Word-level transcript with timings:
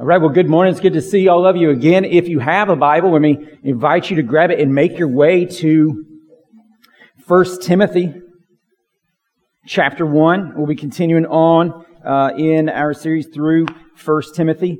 All 0.00 0.06
right, 0.06 0.18
well, 0.18 0.30
good 0.30 0.48
morning. 0.48 0.72
It's 0.72 0.80
good 0.80 0.94
to 0.94 1.02
see 1.02 1.28
all 1.28 1.46
of 1.46 1.54
you 1.54 1.68
again. 1.68 2.06
If 2.06 2.26
you 2.26 2.38
have 2.38 2.70
a 2.70 2.76
Bible, 2.76 3.12
let 3.12 3.20
me 3.20 3.46
invite 3.62 4.08
you 4.08 4.16
to 4.16 4.22
grab 4.22 4.50
it 4.50 4.58
and 4.58 4.74
make 4.74 4.98
your 4.98 5.08
way 5.08 5.44
to 5.44 6.06
1 7.26 7.60
Timothy 7.60 8.14
chapter 9.66 10.06
1. 10.06 10.54
We'll 10.56 10.66
be 10.66 10.76
continuing 10.76 11.26
on 11.26 11.84
uh, 12.06 12.30
in 12.38 12.70
our 12.70 12.94
series 12.94 13.28
through 13.34 13.66
1 14.02 14.22
Timothy. 14.34 14.78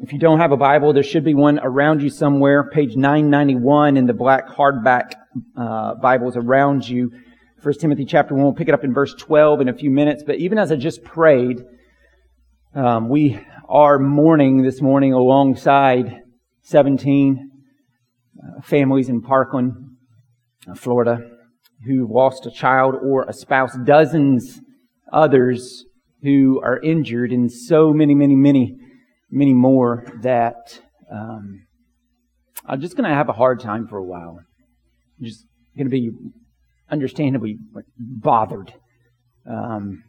If 0.00 0.12
you 0.12 0.18
don't 0.18 0.40
have 0.40 0.50
a 0.50 0.56
Bible, 0.56 0.92
there 0.92 1.04
should 1.04 1.24
be 1.24 1.34
one 1.34 1.60
around 1.60 2.02
you 2.02 2.10
somewhere, 2.10 2.68
page 2.70 2.96
991 2.96 3.96
in 3.96 4.06
the 4.06 4.14
black 4.14 4.48
hardback 4.48 5.12
uh, 5.56 5.94
Bibles 5.94 6.36
around 6.36 6.88
you. 6.88 7.12
1 7.62 7.74
Timothy 7.74 8.04
chapter 8.04 8.34
1, 8.34 8.42
we'll 8.42 8.52
pick 8.52 8.66
it 8.66 8.74
up 8.74 8.82
in 8.82 8.92
verse 8.92 9.14
12 9.14 9.60
in 9.60 9.68
a 9.68 9.74
few 9.74 9.90
minutes. 9.90 10.24
But 10.26 10.36
even 10.36 10.58
as 10.58 10.72
I 10.72 10.76
just 10.76 11.04
prayed, 11.04 11.62
um, 12.74 13.08
we 13.08 13.40
are 13.68 13.98
mourning 13.98 14.62
this 14.62 14.80
morning 14.80 15.12
alongside 15.12 16.22
17 16.62 17.50
uh, 18.38 18.62
families 18.62 19.10
in 19.10 19.20
Parkland, 19.20 19.74
uh, 20.66 20.74
Florida, 20.74 21.18
who 21.86 22.08
lost 22.10 22.46
a 22.46 22.50
child 22.50 22.94
or 23.02 23.24
a 23.28 23.32
spouse, 23.32 23.76
dozens 23.84 24.60
others 25.12 25.84
who 26.22 26.60
are 26.64 26.80
injured, 26.80 27.30
and 27.30 27.52
so 27.52 27.92
many, 27.92 28.14
many, 28.14 28.34
many, 28.34 28.74
many 29.30 29.52
more 29.52 30.06
that 30.22 30.80
um, 31.12 31.66
I'm 32.64 32.80
just 32.80 32.96
going 32.96 33.08
to 33.08 33.14
have 33.14 33.28
a 33.28 33.34
hard 33.34 33.60
time 33.60 33.86
for 33.86 33.98
a 33.98 34.04
while. 34.04 34.38
I'm 35.18 35.24
just 35.24 35.44
going 35.76 35.86
to 35.86 35.90
be 35.90 36.10
understandably 36.90 37.58
bothered. 37.98 38.72
Um, 39.48 40.04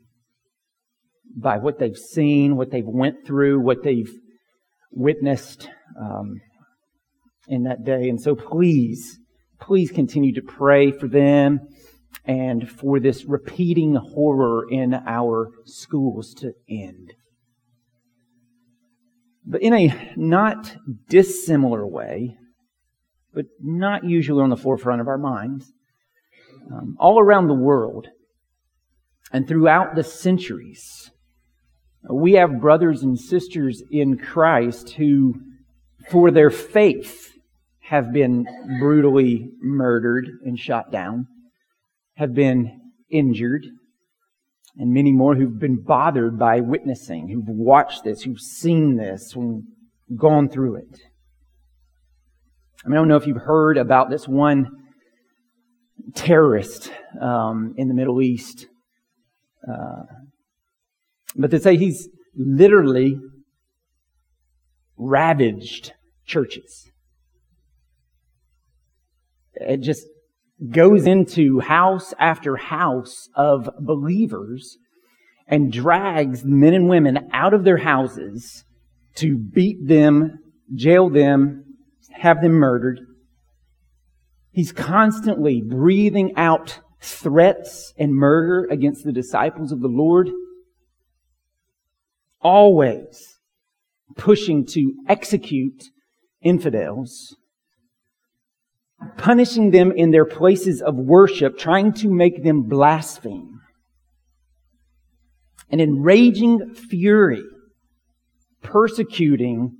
by 1.35 1.57
what 1.57 1.79
they've 1.79 1.97
seen, 1.97 2.55
what 2.55 2.71
they've 2.71 2.83
went 2.85 3.25
through, 3.25 3.59
what 3.59 3.83
they've 3.83 4.11
witnessed 4.91 5.69
um, 5.99 6.41
in 7.47 7.63
that 7.63 7.83
day. 7.83 8.09
And 8.09 8.19
so 8.21 8.35
please, 8.35 9.17
please 9.59 9.91
continue 9.91 10.33
to 10.33 10.41
pray 10.41 10.91
for 10.91 11.07
them 11.07 11.59
and 12.25 12.69
for 12.69 12.99
this 12.99 13.25
repeating 13.25 13.95
horror 13.95 14.69
in 14.69 14.93
our 14.93 15.49
schools 15.65 16.33
to 16.35 16.53
end. 16.69 17.13
But 19.45 19.61
in 19.61 19.73
a 19.73 20.13
not 20.15 20.75
dissimilar 21.07 21.87
way, 21.87 22.37
but 23.33 23.45
not 23.59 24.03
usually 24.03 24.43
on 24.43 24.49
the 24.49 24.57
forefront 24.57 25.01
of 25.01 25.07
our 25.07 25.17
minds, 25.17 25.71
um, 26.71 26.95
all 26.99 27.19
around 27.19 27.47
the 27.47 27.53
world 27.53 28.09
and 29.31 29.47
throughout 29.47 29.95
the 29.95 30.03
centuries, 30.03 31.11
we 32.03 32.33
have 32.33 32.61
brothers 32.61 33.03
and 33.03 33.19
sisters 33.19 33.83
in 33.91 34.17
Christ 34.17 34.91
who, 34.91 35.35
for 36.09 36.31
their 36.31 36.49
faith, 36.49 37.33
have 37.81 38.13
been 38.13 38.45
brutally 38.79 39.49
murdered 39.61 40.29
and 40.45 40.57
shot 40.57 40.91
down, 40.91 41.27
have 42.15 42.33
been 42.33 42.79
injured, 43.09 43.65
and 44.77 44.93
many 44.93 45.11
more 45.11 45.35
who've 45.35 45.59
been 45.59 45.81
bothered 45.81 46.37
by 46.37 46.61
witnessing, 46.61 47.27
who've 47.27 47.47
watched 47.47 48.03
this, 48.03 48.21
who've 48.21 48.39
seen 48.39 48.95
this, 48.95 49.35
and 49.35 49.63
gone 50.15 50.49
through 50.49 50.75
it. 50.75 51.01
I, 52.85 52.89
mean, 52.89 52.97
I 52.97 53.01
don't 53.01 53.07
know 53.07 53.17
if 53.17 53.27
you've 53.27 53.37
heard 53.37 53.77
about 53.77 54.09
this 54.09 54.27
one 54.27 54.69
terrorist 56.15 56.91
um, 57.19 57.73
in 57.77 57.87
the 57.87 57.93
Middle 57.93 58.21
East. 58.21 58.67
Uh, 59.67 60.03
but 61.39 61.51
to 61.51 61.59
say 61.59 61.77
he's 61.77 62.09
literally 62.35 63.17
ravaged 64.97 65.93
churches. 66.25 66.91
It 69.53 69.77
just 69.77 70.05
goes 70.69 71.07
into 71.07 71.61
house 71.61 72.13
after 72.19 72.57
house 72.57 73.29
of 73.35 73.69
believers 73.79 74.77
and 75.47 75.71
drags 75.71 76.43
men 76.43 76.73
and 76.73 76.89
women 76.89 77.29
out 77.31 77.53
of 77.53 77.63
their 77.63 77.77
houses 77.77 78.65
to 79.15 79.37
beat 79.37 79.87
them, 79.87 80.39
jail 80.75 81.09
them, 81.09 81.63
have 82.11 82.41
them 82.41 82.51
murdered. 82.51 82.99
He's 84.51 84.73
constantly 84.73 85.61
breathing 85.61 86.33
out 86.35 86.79
threats 87.01 87.93
and 87.97 88.13
murder 88.13 88.67
against 88.69 89.05
the 89.05 89.13
disciples 89.13 89.71
of 89.71 89.79
the 89.79 89.87
Lord 89.87 90.29
always 92.41 93.37
pushing 94.15 94.65
to 94.65 94.93
execute 95.07 95.83
infidels, 96.41 97.35
punishing 99.17 99.71
them 99.71 99.91
in 99.91 100.11
their 100.11 100.25
places 100.25 100.81
of 100.81 100.95
worship, 100.95 101.57
trying 101.57 101.93
to 101.93 102.09
make 102.09 102.43
them 102.43 102.63
blaspheme. 102.63 103.59
An 105.71 105.79
enraging 105.79 106.73
fury 106.73 107.43
persecuting 108.61 109.75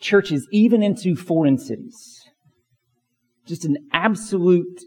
churches 0.00 0.46
even 0.50 0.82
into 0.82 1.16
foreign 1.16 1.58
cities. 1.58 2.22
Just 3.46 3.64
an 3.64 3.76
absolute 3.92 4.82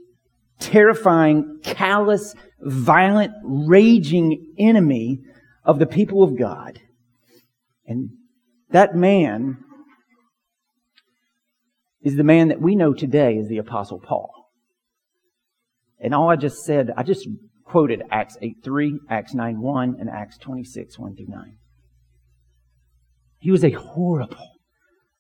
terrifying, 0.60 1.60
callous, 1.64 2.36
violent, 2.62 3.34
raging 3.44 4.54
enemy 4.58 5.20
of 5.70 5.78
the 5.78 5.86
people 5.86 6.24
of 6.24 6.36
God. 6.36 6.82
And 7.86 8.10
that 8.72 8.96
man 8.96 9.60
is 12.02 12.16
the 12.16 12.24
man 12.24 12.48
that 12.48 12.60
we 12.60 12.76
know 12.76 12.92
today 12.92 13.38
as 13.38 13.48
the 13.48 13.60
Apostle 13.60 14.00
Paul. 14.00 14.32
And 16.00 16.16
all 16.16 16.28
I 16.28 16.38
just 16.38 16.66
said, 16.66 16.90
I 16.98 17.04
just 17.04 17.28
quoted 17.66 18.02
Acts 18.10 18.36
8 18.42 18.64
3, 18.64 19.00
Acts 19.12 19.36
9 19.36 19.62
1, 19.62 19.98
and 20.00 20.10
Acts 20.10 20.40
26 20.40 20.98
1 20.98 21.16
through 21.16 21.28
9. 21.28 21.58
He 23.38 23.52
was 23.52 23.64
a 23.64 23.70
horrible, 23.70 24.50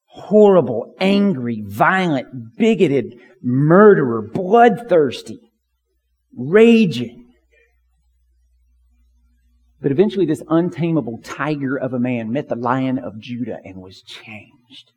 horrible, 0.05 0.95
angry, 0.99 1.63
violent, 1.63 2.57
bigoted 2.57 3.19
murderer, 3.43 4.23
bloodthirsty, 4.33 5.51
raging, 6.35 7.19
but 9.81 9.91
eventually, 9.91 10.25
this 10.25 10.44
untamable 10.50 11.19
tiger 11.23 11.78
of 11.78 11.94
a 11.94 12.00
man 12.00 12.31
met 12.31 12.50
the 12.50 12.56
lion 12.56 13.00
of 13.00 13.19
Judah 13.19 13.59
and 13.63 13.78
was 13.78 14.01
changed. 14.01 14.91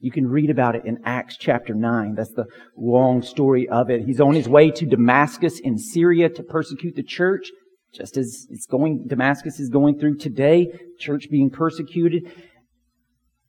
You 0.00 0.10
can 0.10 0.26
read 0.26 0.50
about 0.50 0.74
it 0.74 0.84
in 0.84 0.98
Acts 1.04 1.36
chapter 1.38 1.72
9. 1.72 2.14
That's 2.14 2.32
the 2.32 2.46
long 2.76 3.22
story 3.22 3.68
of 3.68 3.90
it. 3.90 4.04
He's 4.04 4.20
on 4.20 4.34
his 4.34 4.48
way 4.48 4.70
to 4.72 4.84
Damascus 4.84 5.60
in 5.60 5.78
Syria 5.78 6.28
to 6.28 6.42
persecute 6.42 6.96
the 6.96 7.02
church, 7.02 7.50
just 7.94 8.16
as 8.16 8.46
it's 8.50 8.66
going, 8.66 9.06
Damascus 9.06 9.60
is 9.60 9.70
going 9.70 9.98
through 9.98 10.18
today, 10.18 10.72
church 10.98 11.28
being 11.30 11.48
persecuted. 11.48 12.30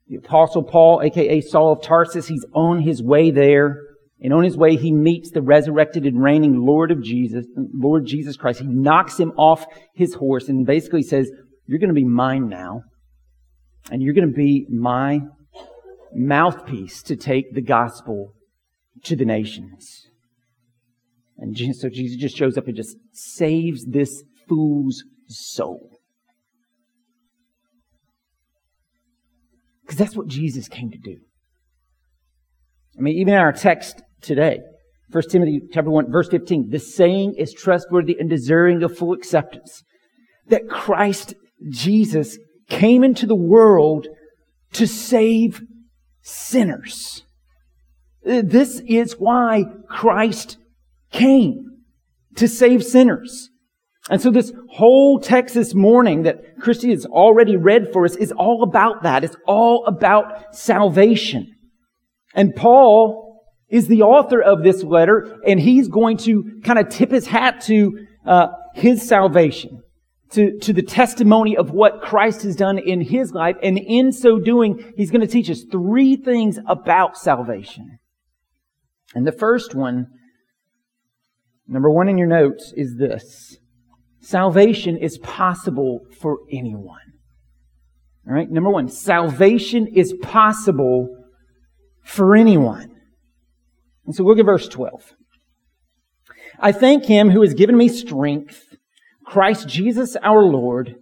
The 0.07 0.17
apostle 0.17 0.63
Paul, 0.63 1.01
aka 1.01 1.41
Saul 1.41 1.73
of 1.73 1.81
Tarsus, 1.81 2.27
he's 2.27 2.45
on 2.53 2.81
his 2.81 3.01
way 3.01 3.31
there. 3.31 3.81
And 4.25 4.33
on 4.33 4.43
his 4.43 4.57
way, 4.57 4.75
he 4.75 4.91
meets 4.91 5.29
the 5.29 5.43
resurrected 5.43 6.07
and 6.07 6.19
reigning 6.19 6.65
Lord 6.65 6.89
of 6.89 6.99
Jesus, 6.99 7.45
Lord 7.55 8.07
Jesus 8.07 8.35
Christ. 8.35 8.59
He 8.59 8.65
knocks 8.65 9.19
him 9.19 9.31
off 9.37 9.67
his 9.93 10.15
horse 10.15 10.49
and 10.49 10.65
basically 10.65 11.03
says, 11.03 11.29
you're 11.67 11.77
going 11.77 11.89
to 11.89 11.93
be 11.93 12.05
mine 12.05 12.49
now. 12.49 12.81
And 13.91 14.01
you're 14.01 14.15
going 14.15 14.27
to 14.27 14.35
be 14.35 14.65
my 14.67 15.19
mouthpiece 16.11 17.03
to 17.03 17.15
take 17.15 17.53
the 17.53 17.61
gospel 17.61 18.33
to 19.03 19.15
the 19.15 19.25
nations. 19.25 20.07
And 21.37 21.55
so 21.75 21.87
Jesus 21.89 22.17
just 22.19 22.35
shows 22.35 22.57
up 22.57 22.65
and 22.65 22.75
just 22.75 22.97
saves 23.13 23.85
this 23.85 24.23
fool's 24.49 25.03
soul. 25.27 25.99
Because 29.83 29.99
that's 29.99 30.15
what 30.15 30.25
Jesus 30.25 30.67
came 30.67 30.89
to 30.89 30.97
do. 30.97 31.17
I 32.97 33.01
mean, 33.01 33.17
even 33.17 33.35
in 33.35 33.39
our 33.39 33.51
text 33.51 34.01
today, 34.21 34.59
1 35.11 35.23
Timothy 35.29 35.61
chapter 35.71 35.91
1, 35.91 36.11
verse 36.11 36.29
15, 36.29 36.69
the 36.69 36.79
saying 36.79 37.35
is 37.37 37.53
trustworthy 37.53 38.17
and 38.19 38.29
deserving 38.29 38.83
of 38.83 38.97
full 38.97 39.13
acceptance. 39.13 39.83
That 40.47 40.69
Christ 40.69 41.35
Jesus 41.69 42.37
came 42.69 43.03
into 43.03 43.25
the 43.25 43.35
world 43.35 44.07
to 44.73 44.87
save 44.87 45.61
sinners. 46.21 47.23
This 48.23 48.81
is 48.87 49.13
why 49.13 49.65
Christ 49.87 50.57
came 51.11 51.83
to 52.35 52.47
save 52.47 52.83
sinners. 52.83 53.49
And 54.09 54.21
so 54.21 54.29
this 54.29 54.51
whole 54.71 55.19
text 55.19 55.55
this 55.55 55.73
morning 55.73 56.23
that 56.23 56.59
Christy 56.59 56.91
has 56.91 57.05
already 57.05 57.55
read 57.55 57.91
for 57.91 58.05
us 58.05 58.15
is 58.15 58.31
all 58.31 58.63
about 58.63 59.03
that. 59.03 59.23
It's 59.23 59.37
all 59.47 59.85
about 59.85 60.55
salvation. 60.55 61.55
And 62.33 62.55
Paul 62.55 63.24
is 63.69 63.87
the 63.87 64.03
author 64.03 64.41
of 64.41 64.63
this 64.63 64.83
letter, 64.83 65.39
and 65.45 65.59
he's 65.59 65.87
going 65.87 66.17
to 66.17 66.61
kind 66.63 66.79
of 66.79 66.89
tip 66.89 67.11
his 67.11 67.27
hat 67.27 67.61
to 67.61 68.05
uh, 68.25 68.47
his 68.73 69.07
salvation. 69.07 69.81
to, 70.31 70.57
to 70.59 70.73
the 70.73 70.81
testimony 70.81 71.55
of 71.55 71.71
what 71.71 72.01
Christ 72.01 72.41
has 72.43 72.55
done 72.55 72.77
in 72.77 73.01
his 73.01 73.31
life. 73.31 73.55
And 73.61 73.77
in 73.77 74.11
so 74.11 74.39
doing, 74.39 74.93
he's 74.97 75.11
going 75.11 75.21
to 75.21 75.27
teach 75.27 75.49
us 75.49 75.63
three 75.71 76.15
things 76.15 76.59
about 76.67 77.17
salvation. 77.17 77.99
And 79.13 79.25
the 79.25 79.31
first 79.31 79.75
one, 79.75 80.07
number 81.67 81.89
one 81.89 82.09
in 82.09 82.17
your 82.17 82.27
notes, 82.27 82.73
is 82.75 82.97
this. 82.97 83.57
Salvation 84.19 84.97
is 84.97 85.19
possible 85.19 86.01
for 86.19 86.39
anyone. 86.51 87.13
All 88.27 88.33
right. 88.33 88.49
Number 88.49 88.71
one, 88.71 88.89
salvation 88.89 89.87
is 89.87 90.13
possible 90.21 91.15
for 92.03 92.35
anyone. 92.35 92.94
And 94.05 94.15
so 94.15 94.23
look 94.23 94.39
at 94.39 94.45
verse 94.45 94.67
12. 94.67 95.13
I 96.59 96.71
thank 96.71 97.05
him 97.05 97.29
who 97.31 97.41
has 97.41 97.53
given 97.53 97.77
me 97.77 97.89
strength, 97.89 98.75
Christ 99.25 99.67
Jesus 99.67 100.15
our 100.21 100.43
Lord, 100.43 100.95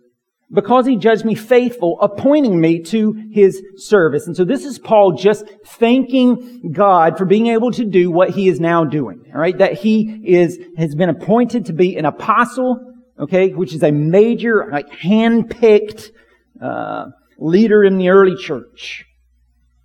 because 0.52 0.86
he 0.86 0.98
judged 0.98 1.26
me 1.26 1.36
faithful, 1.36 2.00
appointing 2.00 2.60
me 2.60 2.80
to 2.84 3.14
his 3.32 3.62
service. 3.76 4.28
And 4.28 4.36
so 4.36 4.46
this 4.46 4.66
is 4.66 4.78
Paul 4.78 5.14
just 5.14 5.46
thanking 5.66 6.72
God 6.72 7.18
for 7.18 7.26
being 7.26 7.48
able 7.48 7.72
to 7.72 7.86
do 7.86 8.12
what 8.12 8.30
he 8.32 8.48
is 8.48 8.60
now 8.60 8.84
doing. 8.84 9.24
All 9.34 9.40
right. 9.40 9.58
That 9.58 9.74
he 9.74 10.22
is, 10.24 10.60
has 10.78 10.96
been 10.96 11.10
appointed 11.10 11.66
to 11.66 11.74
be 11.74 11.98
an 11.98 12.06
apostle, 12.06 12.94
okay, 13.20 13.50
which 13.50 13.74
is 13.74 13.84
a 13.84 13.92
major, 13.92 14.70
like 14.72 14.90
hand-picked, 14.92 16.12
uh, 16.62 17.06
leader 17.40 17.84
in 17.84 17.98
the 17.98 18.10
early 18.10 18.36
church. 18.36 19.06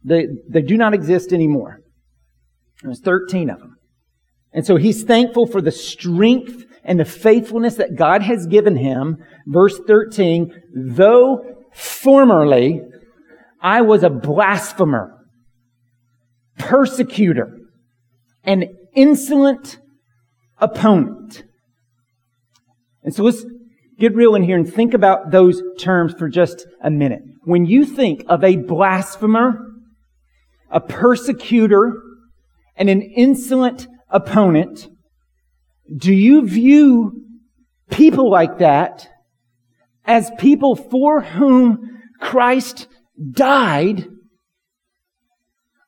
They, 0.04 0.26
they 0.48 0.62
do 0.62 0.76
not 0.76 0.94
exist 0.94 1.32
anymore. 1.32 1.80
There's 2.82 3.00
13 3.00 3.50
of 3.50 3.58
them. 3.58 3.76
And 4.52 4.64
so 4.66 4.76
he's 4.76 5.04
thankful 5.04 5.46
for 5.46 5.60
the 5.60 5.70
strength 5.70 6.64
and 6.84 6.98
the 6.98 7.04
faithfulness 7.04 7.74
that 7.76 7.96
God 7.96 8.22
has 8.22 8.46
given 8.46 8.76
him. 8.76 9.18
Verse 9.46 9.78
13, 9.86 10.52
though 10.74 11.44
formerly 11.72 12.80
I 13.60 13.82
was 13.82 14.02
a 14.02 14.10
blasphemer, 14.10 15.14
persecutor, 16.58 17.58
an 18.44 18.64
insolent 18.94 19.78
opponent. 20.58 21.44
And 23.02 23.14
so 23.14 23.24
let's 23.24 23.44
get 23.98 24.14
real 24.14 24.34
in 24.34 24.42
here 24.42 24.56
and 24.56 24.72
think 24.72 24.94
about 24.94 25.30
those 25.30 25.60
terms 25.78 26.14
for 26.18 26.28
just 26.28 26.66
a 26.82 26.90
minute. 26.90 27.22
When 27.44 27.66
you 27.66 27.84
think 27.84 28.24
of 28.28 28.44
a 28.44 28.56
blasphemer, 28.56 29.58
a 30.70 30.80
persecutor, 30.80 32.02
and 32.78 32.88
an 32.88 33.02
insolent 33.02 33.88
opponent, 34.08 34.88
do 35.94 36.14
you 36.14 36.46
view 36.46 37.24
people 37.90 38.30
like 38.30 38.58
that 38.58 39.08
as 40.04 40.30
people 40.38 40.76
for 40.76 41.20
whom 41.20 42.00
Christ 42.20 42.86
died 43.32 44.06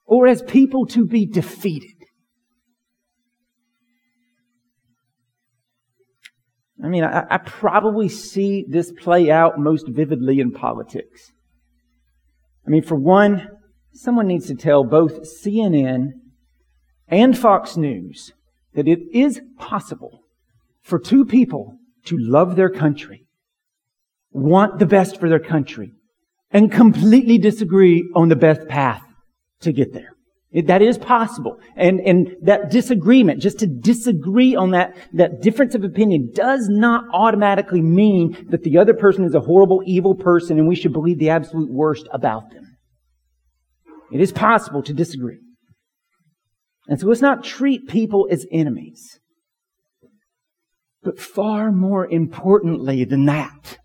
or 0.05 0.27
as 0.27 0.43
people 0.43 0.85
to 0.87 1.07
be 1.07 1.27
defeated? 1.27 1.95
I 6.83 6.89
mean, 6.89 7.05
I, 7.05 7.25
I, 7.31 7.37
probably 7.37 8.09
see 8.09 8.65
this 8.67 8.91
play 8.91 9.31
out 9.31 9.59
most 9.59 9.87
vividly 9.87 10.41
in 10.41 10.51
politics. 10.51 11.31
I 12.67 12.71
mean, 12.71 12.83
for 12.83 12.97
one, 12.97 13.49
someone 13.93 14.27
needs 14.27 14.47
to 14.47 14.55
tell 14.55 14.83
both 14.83 15.21
CNN 15.45 16.13
and 17.11 17.37
Fox 17.37 17.77
News 17.77 18.33
that 18.75 18.89
it 18.89 19.01
is 19.13 19.41
possible 19.59 20.21
for 20.83 20.99
two 20.99 21.25
people 21.25 21.77
to 22.07 22.17
love 22.19 22.57
their 22.57 22.71
country, 22.71 23.27
want 24.31 24.79
the 24.79 24.87
best 24.87 25.19
for 25.19 25.29
their 25.29 25.41
country, 25.41 25.93
and 26.51 26.73
completely 26.73 27.39
disagree 27.39 28.09
on 28.15 28.29
the 28.29 28.37
best 28.37 28.67
path 28.69 29.03
to 29.61 29.73
get 29.73 29.93
there. 29.93 30.15
It, 30.53 30.67
that 30.67 30.83
is 30.83 30.99
possible. 30.99 31.61
And, 31.77 32.01
and 32.01 32.35
that 32.43 32.71
disagreement, 32.71 33.41
just 33.41 33.61
to 33.61 33.67
disagree 33.69 34.57
on 34.57 34.73
that, 34.73 34.97
that 35.13 35.43
difference 35.43 35.77
of 35.77 35.85
opinion 35.85 36.31
does 36.35 36.69
not 36.69 37.05
automatically 37.13 37.81
mean 37.81 38.49
that 38.51 38.65
the 38.65 38.79
other 38.79 38.95
person 38.95 39.25
is 39.25 39.35
a 39.35 39.41
horrible, 39.41 39.83
evil 39.87 40.15
person 40.15 40.59
and 40.59 40.67
we 40.67 40.75
should 40.75 40.93
believe 40.93 41.19
the 41.19 41.31
absolute 41.31 41.71
worst 41.71 42.09
about 42.13 42.51
them. 42.51 42.77
It 44.13 44.21
is 44.21 44.33
possible 44.33 44.83
to 44.83 44.93
disagree. 44.93 45.39
And 46.91 46.99
so 46.99 47.07
let's 47.07 47.21
not 47.21 47.45
treat 47.45 47.87
people 47.87 48.27
as 48.33 48.45
enemies. 48.51 49.21
But 51.05 51.21
far 51.21 51.71
more 51.71 52.05
importantly 52.07 53.05
than 53.05 53.27
that, 53.27 53.79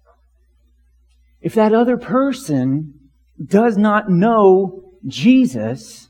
if 1.40 1.54
that 1.54 1.72
other 1.72 1.98
person 1.98 3.12
does 3.42 3.78
not 3.78 4.10
know 4.10 4.96
Jesus, 5.06 6.10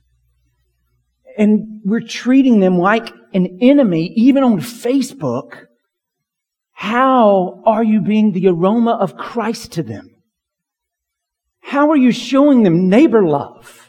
and 1.38 1.82
we're 1.84 2.00
treating 2.00 2.62
them 2.62 2.78
like 2.78 3.12
an 3.34 3.60
enemy, 3.62 4.14
even 4.16 4.44
on 4.44 4.62
Facebook, 4.62 5.66
how 6.72 7.62
are 7.66 7.84
you 7.84 8.00
being 8.00 8.32
the 8.32 8.48
aroma 8.48 8.92
of 8.94 9.18
Christ 9.18 9.74
to 9.74 9.84
them? 9.84 10.16
How 11.60 11.92
are 11.92 11.98
you 11.98 12.14
showing 12.14 12.64
them 12.64 12.88
neighbor 12.88 13.26
love? 13.28 13.85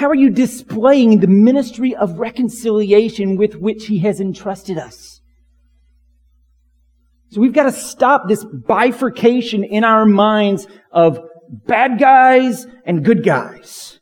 How 0.00 0.08
are 0.08 0.14
you 0.14 0.30
displaying 0.30 1.20
the 1.20 1.26
ministry 1.26 1.94
of 1.94 2.18
reconciliation 2.18 3.36
with 3.36 3.56
which 3.56 3.84
He 3.84 3.98
has 3.98 4.18
entrusted 4.18 4.78
us? 4.78 5.20
So 7.28 7.42
we've 7.42 7.52
got 7.52 7.64
to 7.64 7.72
stop 7.72 8.26
this 8.26 8.42
bifurcation 8.42 9.62
in 9.62 9.84
our 9.84 10.06
minds 10.06 10.66
of 10.90 11.20
bad 11.50 11.98
guys 11.98 12.66
and 12.86 13.04
good 13.04 13.22
guys. 13.22 14.00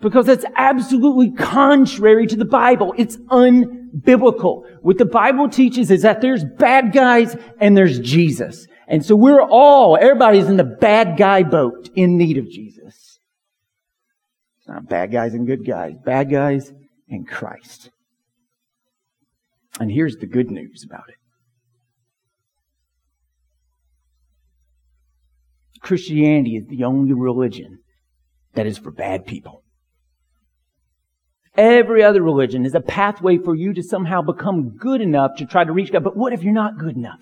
Because 0.00 0.26
that's 0.26 0.44
absolutely 0.56 1.30
contrary 1.30 2.26
to 2.26 2.34
the 2.34 2.44
Bible. 2.44 2.94
It's 2.98 3.16
unbiblical. 3.28 4.64
What 4.82 4.98
the 4.98 5.04
Bible 5.04 5.48
teaches 5.48 5.92
is 5.92 6.02
that 6.02 6.20
there's 6.20 6.42
bad 6.58 6.92
guys 6.92 7.36
and 7.60 7.76
there's 7.76 8.00
Jesus. 8.00 8.66
And 8.88 9.06
so 9.06 9.14
we're 9.14 9.40
all, 9.40 9.96
everybody's 9.96 10.48
in 10.48 10.56
the 10.56 10.64
bad 10.64 11.16
guy 11.16 11.44
boat 11.44 11.90
in 11.94 12.18
need 12.18 12.38
of 12.38 12.50
Jesus. 12.50 13.07
Not 14.68 14.88
bad 14.88 15.10
guys 15.10 15.32
and 15.32 15.46
good 15.46 15.66
guys, 15.66 15.94
bad 16.04 16.30
guys 16.30 16.72
and 17.08 17.26
Christ. 17.26 17.90
And 19.80 19.90
here's 19.90 20.16
the 20.16 20.26
good 20.26 20.50
news 20.50 20.84
about 20.84 21.08
it. 21.08 21.14
Christianity 25.80 26.56
is 26.56 26.66
the 26.66 26.84
only 26.84 27.14
religion 27.14 27.78
that 28.54 28.66
is 28.66 28.76
for 28.76 28.90
bad 28.90 29.24
people. 29.24 29.62
Every 31.56 32.02
other 32.02 32.22
religion 32.22 32.66
is 32.66 32.74
a 32.74 32.80
pathway 32.80 33.38
for 33.38 33.54
you 33.54 33.72
to 33.72 33.82
somehow 33.82 34.20
become 34.20 34.76
good 34.76 35.00
enough 35.00 35.36
to 35.38 35.46
try 35.46 35.64
to 35.64 35.72
reach 35.72 35.90
God. 35.90 36.04
But 36.04 36.16
what 36.16 36.32
if 36.32 36.42
you're 36.42 36.52
not 36.52 36.78
good 36.78 36.96
enough? 36.96 37.20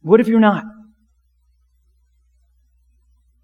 What 0.00 0.20
if 0.20 0.26
you're 0.28 0.40
not? 0.40 0.64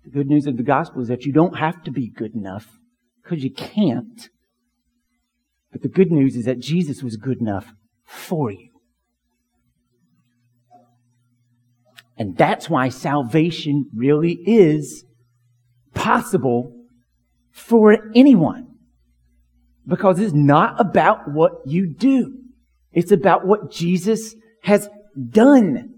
The 0.09 0.21
good 0.21 0.29
news 0.29 0.47
of 0.47 0.57
the 0.57 0.63
gospel 0.63 1.03
is 1.03 1.09
that 1.09 1.27
you 1.27 1.33
don't 1.35 1.59
have 1.59 1.83
to 1.83 1.91
be 1.91 2.09
good 2.09 2.35
enough 2.35 2.79
because 3.23 3.45
you 3.45 3.53
can't. 3.53 4.31
But 5.71 5.83
the 5.83 5.89
good 5.89 6.11
news 6.11 6.35
is 6.35 6.47
that 6.47 6.61
Jesus 6.61 7.03
was 7.03 7.17
good 7.17 7.43
enough 7.43 7.75
for 8.07 8.51
you. 8.51 8.71
And 12.17 12.39
that's 12.39 12.71
why 12.71 12.89
salvation 12.89 13.91
really 13.95 14.39
is 14.47 15.05
possible 15.95 16.73
for 17.53 17.99
anyone. 18.15 18.79
Because 19.87 20.19
it's 20.21 20.33
not 20.33 20.81
about 20.81 21.31
what 21.31 21.53
you 21.67 21.95
do. 21.95 22.35
It's 22.93 23.13
about 23.13 23.47
what 23.47 23.71
Jesus 23.71 24.35
has 24.63 24.89
done. 25.29 25.97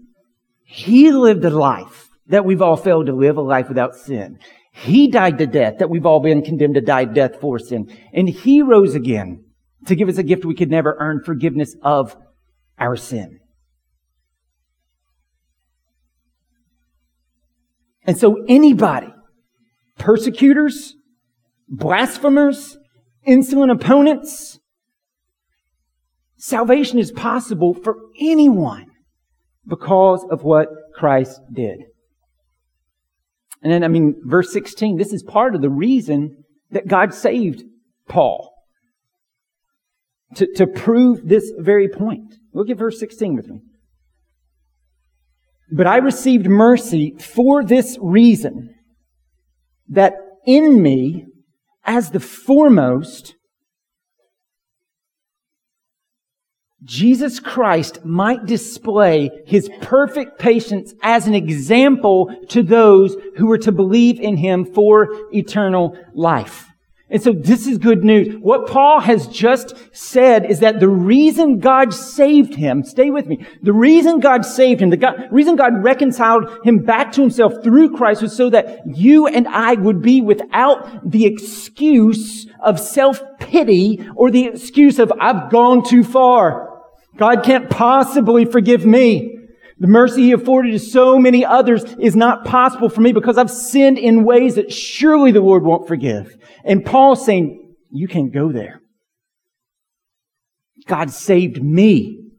He 0.65 1.13
lived 1.13 1.45
a 1.45 1.49
life 1.49 2.09
that 2.31 2.45
we've 2.45 2.61
all 2.61 2.77
failed 2.77 3.05
to 3.05 3.13
live 3.13 3.37
a 3.37 3.41
life 3.41 3.67
without 3.67 3.95
sin. 3.95 4.39
He 4.73 5.09
died 5.09 5.37
the 5.37 5.47
death 5.47 5.79
that 5.79 5.89
we've 5.89 6.05
all 6.05 6.21
been 6.21 6.41
condemned 6.41 6.75
to 6.75 6.81
die 6.81 7.05
death 7.05 7.39
for 7.39 7.59
sin. 7.59 7.95
And 8.13 8.29
He 8.29 8.61
rose 8.61 8.95
again 8.95 9.43
to 9.85 9.95
give 9.95 10.09
us 10.09 10.17
a 10.17 10.23
gift 10.23 10.45
we 10.45 10.55
could 10.55 10.69
never 10.69 10.95
earn 10.99 11.21
forgiveness 11.23 11.75
of 11.81 12.15
our 12.79 12.95
sin. 12.95 13.39
And 18.03 18.17
so 18.17 18.43
anybody, 18.47 19.13
persecutors, 19.97 20.95
blasphemers, 21.67 22.77
insolent 23.23 23.71
opponents, 23.71 24.59
salvation 26.37 26.97
is 26.97 27.11
possible 27.11 27.73
for 27.73 27.97
anyone 28.19 28.87
because 29.67 30.25
of 30.31 30.43
what 30.43 30.69
Christ 30.95 31.39
did. 31.53 31.81
And 33.61 33.71
then, 33.71 33.83
I 33.83 33.87
mean, 33.87 34.15
verse 34.25 34.51
16, 34.51 34.97
this 34.97 35.13
is 35.13 35.23
part 35.23 35.55
of 35.55 35.61
the 35.61 35.69
reason 35.69 36.43
that 36.71 36.87
God 36.87 37.13
saved 37.13 37.63
Paul. 38.07 38.49
To, 40.35 40.47
to 40.55 40.65
prove 40.65 41.27
this 41.27 41.51
very 41.57 41.89
point. 41.89 42.35
Look 42.53 42.69
at 42.69 42.77
verse 42.77 42.99
16 42.99 43.35
with 43.35 43.49
me. 43.49 43.59
But 45.71 45.87
I 45.87 45.97
received 45.97 46.47
mercy 46.47 47.15
for 47.19 47.63
this 47.63 47.97
reason, 48.01 48.73
that 49.89 50.13
in 50.45 50.81
me, 50.81 51.25
as 51.83 52.11
the 52.11 52.19
foremost, 52.19 53.35
Jesus 56.83 57.39
Christ 57.39 58.03
might 58.03 58.45
display 58.45 59.29
his 59.45 59.69
perfect 59.81 60.39
patience 60.39 60.93
as 61.03 61.27
an 61.27 61.35
example 61.35 62.33
to 62.49 62.63
those 62.63 63.15
who 63.37 63.47
were 63.47 63.59
to 63.59 63.71
believe 63.71 64.19
in 64.19 64.37
him 64.37 64.65
for 64.65 65.09
eternal 65.31 65.95
life. 66.13 66.67
And 67.11 67.21
so 67.21 67.33
this 67.33 67.67
is 67.67 67.77
good 67.77 68.05
news. 68.05 68.35
What 68.39 68.67
Paul 68.67 69.01
has 69.01 69.27
just 69.27 69.75
said 69.93 70.49
is 70.49 70.61
that 70.61 70.79
the 70.79 70.87
reason 70.87 71.59
God 71.59 71.93
saved 71.93 72.55
him, 72.55 72.83
stay 72.83 73.11
with 73.11 73.27
me, 73.27 73.45
the 73.61 73.73
reason 73.73 74.21
God 74.21 74.45
saved 74.45 74.81
him, 74.81 74.89
the 74.89 74.97
God, 74.97 75.27
reason 75.29 75.57
God 75.57 75.83
reconciled 75.83 76.49
him 76.63 76.79
back 76.79 77.11
to 77.11 77.21
himself 77.21 77.61
through 77.63 77.97
Christ 77.97 78.21
was 78.21 78.35
so 78.35 78.49
that 78.49 78.79
you 78.87 79.27
and 79.27 79.45
I 79.49 79.73
would 79.73 80.01
be 80.01 80.21
without 80.21 81.11
the 81.11 81.25
excuse 81.25 82.47
of 82.63 82.79
self-pity 82.79 84.07
or 84.15 84.31
the 84.31 84.45
excuse 84.45 84.97
of 84.97 85.11
I've 85.19 85.51
gone 85.51 85.83
too 85.83 86.05
far. 86.05 86.70
God 87.17 87.43
can't 87.43 87.69
possibly 87.69 88.45
forgive 88.45 88.85
me. 88.85 89.37
The 89.79 89.87
mercy 89.87 90.23
he 90.23 90.31
afforded 90.31 90.71
to 90.73 90.79
so 90.79 91.17
many 91.17 91.43
others 91.43 91.83
is 91.99 92.15
not 92.15 92.45
possible 92.45 92.87
for 92.87 93.01
me 93.01 93.13
because 93.13 93.37
I've 93.37 93.49
sinned 93.49 93.97
in 93.97 94.23
ways 94.23 94.55
that 94.55 94.71
surely 94.71 95.31
the 95.31 95.41
Lord 95.41 95.63
won't 95.63 95.87
forgive. 95.87 96.37
And 96.63 96.85
Paul's 96.85 97.25
saying, 97.25 97.75
you 97.89 98.07
can't 98.07 98.31
go 98.31 98.51
there. 98.51 98.81
God 100.87 101.09
saved 101.09 101.61
me. 101.63 102.30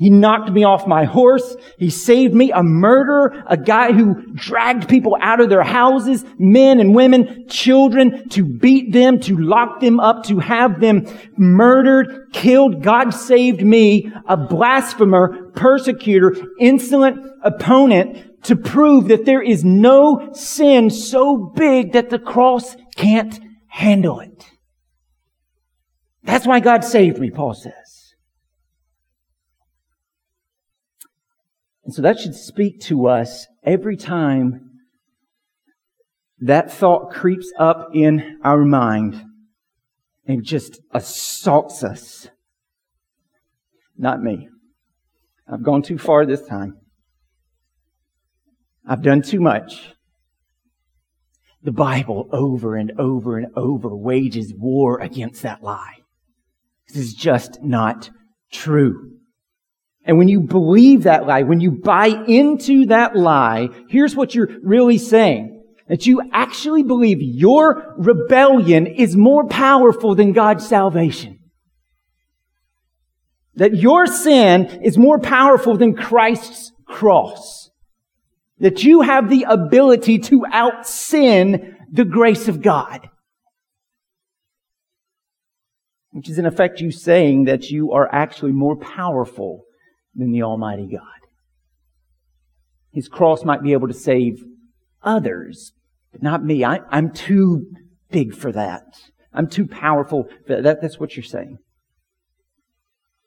He 0.00 0.08
knocked 0.08 0.50
me 0.50 0.64
off 0.64 0.86
my 0.86 1.04
horse. 1.04 1.56
He 1.76 1.90
saved 1.90 2.32
me, 2.32 2.50
a 2.52 2.62
murderer, 2.62 3.44
a 3.46 3.58
guy 3.58 3.92
who 3.92 4.32
dragged 4.32 4.88
people 4.88 5.14
out 5.20 5.40
of 5.40 5.50
their 5.50 5.62
houses, 5.62 6.24
men 6.38 6.80
and 6.80 6.94
women, 6.94 7.46
children, 7.48 8.26
to 8.30 8.42
beat 8.42 8.94
them, 8.94 9.20
to 9.20 9.36
lock 9.36 9.80
them 9.80 10.00
up, 10.00 10.24
to 10.24 10.38
have 10.38 10.80
them 10.80 11.06
murdered, 11.36 12.30
killed. 12.32 12.82
God 12.82 13.10
saved 13.10 13.62
me, 13.62 14.10
a 14.26 14.38
blasphemer, 14.38 15.50
persecutor, 15.54 16.34
insolent 16.58 17.18
opponent, 17.44 18.42
to 18.44 18.56
prove 18.56 19.08
that 19.08 19.26
there 19.26 19.42
is 19.42 19.64
no 19.66 20.30
sin 20.32 20.88
so 20.88 21.36
big 21.36 21.92
that 21.92 22.08
the 22.08 22.18
cross 22.18 22.74
can't 22.96 23.38
handle 23.66 24.20
it. 24.20 24.46
That's 26.22 26.46
why 26.46 26.60
God 26.60 26.86
saved 26.86 27.18
me, 27.18 27.30
Paul 27.30 27.52
says. 27.52 27.74
And 31.84 31.94
so 31.94 32.02
that 32.02 32.18
should 32.18 32.34
speak 32.34 32.80
to 32.82 33.06
us 33.06 33.46
every 33.64 33.96
time 33.96 34.70
that 36.40 36.72
thought 36.72 37.10
creeps 37.10 37.52
up 37.58 37.90
in 37.94 38.38
our 38.42 38.64
mind 38.64 39.24
and 40.26 40.44
just 40.44 40.80
assaults 40.92 41.82
us. 41.82 42.28
Not 43.96 44.22
me. 44.22 44.48
I've 45.52 45.62
gone 45.62 45.82
too 45.82 45.98
far 45.98 46.24
this 46.24 46.46
time. 46.46 46.78
I've 48.86 49.02
done 49.02 49.22
too 49.22 49.40
much. 49.40 49.94
The 51.62 51.72
Bible 51.72 52.28
over 52.32 52.74
and 52.74 52.92
over 52.98 53.36
and 53.36 53.48
over 53.54 53.94
wages 53.94 54.54
war 54.56 54.98
against 54.98 55.42
that 55.42 55.62
lie. 55.62 55.98
This 56.88 56.96
is 56.96 57.14
just 57.14 57.62
not 57.62 58.10
true. 58.50 59.19
And 60.04 60.16
when 60.18 60.28
you 60.28 60.40
believe 60.40 61.02
that 61.02 61.26
lie, 61.26 61.42
when 61.42 61.60
you 61.60 61.70
buy 61.70 62.06
into 62.06 62.86
that 62.86 63.14
lie, 63.14 63.68
here's 63.88 64.16
what 64.16 64.34
you're 64.34 64.48
really 64.62 64.98
saying. 64.98 65.62
That 65.88 66.06
you 66.06 66.22
actually 66.32 66.82
believe 66.82 67.18
your 67.20 67.94
rebellion 67.98 68.86
is 68.86 69.16
more 69.16 69.46
powerful 69.46 70.14
than 70.14 70.32
God's 70.32 70.66
salvation. 70.66 71.38
That 73.56 73.74
your 73.74 74.06
sin 74.06 74.82
is 74.82 74.96
more 74.96 75.18
powerful 75.18 75.76
than 75.76 75.94
Christ's 75.94 76.72
cross. 76.86 77.70
That 78.58 78.84
you 78.84 79.02
have 79.02 79.28
the 79.28 79.44
ability 79.48 80.20
to 80.20 80.46
out 80.50 80.86
sin 80.86 81.76
the 81.90 82.04
grace 82.04 82.46
of 82.48 82.62
God. 82.62 83.10
Which 86.12 86.28
is 86.28 86.38
in 86.38 86.46
effect 86.46 86.80
you 86.80 86.90
saying 86.90 87.44
that 87.44 87.70
you 87.70 87.92
are 87.92 88.08
actually 88.12 88.52
more 88.52 88.76
powerful 88.76 89.64
than 90.20 90.32
the 90.32 90.42
Almighty 90.42 90.86
God. 90.86 91.02
His 92.92 93.08
cross 93.08 93.44
might 93.44 93.62
be 93.62 93.72
able 93.72 93.88
to 93.88 93.94
save 93.94 94.44
others, 95.02 95.72
but 96.12 96.22
not 96.22 96.44
me. 96.44 96.64
I, 96.64 96.80
am 96.90 97.12
too 97.12 97.66
big 98.10 98.34
for 98.34 98.52
that. 98.52 98.84
I'm 99.32 99.48
too 99.48 99.66
powerful. 99.66 100.28
That. 100.48 100.80
That's 100.80 100.98
what 100.98 101.16
you're 101.16 101.24
saying. 101.24 101.58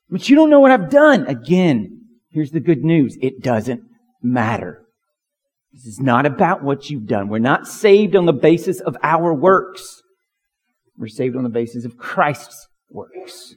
But 0.10 0.30
you 0.30 0.36
don't 0.36 0.50
know 0.50 0.60
what 0.60 0.72
I've 0.72 0.90
done. 0.90 1.26
Again, 1.28 2.08
here's 2.30 2.52
the 2.52 2.60
good 2.60 2.84
news. 2.84 3.18
It 3.22 3.42
doesn't 3.42 3.84
matter. 4.22 4.86
This 5.72 5.86
is 5.86 6.00
not 6.00 6.26
about 6.26 6.64
what 6.64 6.90
you've 6.90 7.08
done. 7.08 7.30
We're 7.30 7.40
not 7.40 7.68
saved 7.68 8.16
on 8.16 8.26
the 8.26 8.34
basis 8.34 8.80
of 8.80 8.96
our 9.02 9.34
works. 9.34 10.04
We're 10.98 11.08
saved 11.08 11.36
on 11.36 11.44
the 11.44 11.50
basis 11.50 11.86
of 11.86 11.98
Christ's 11.98 12.68
works. 12.92 13.56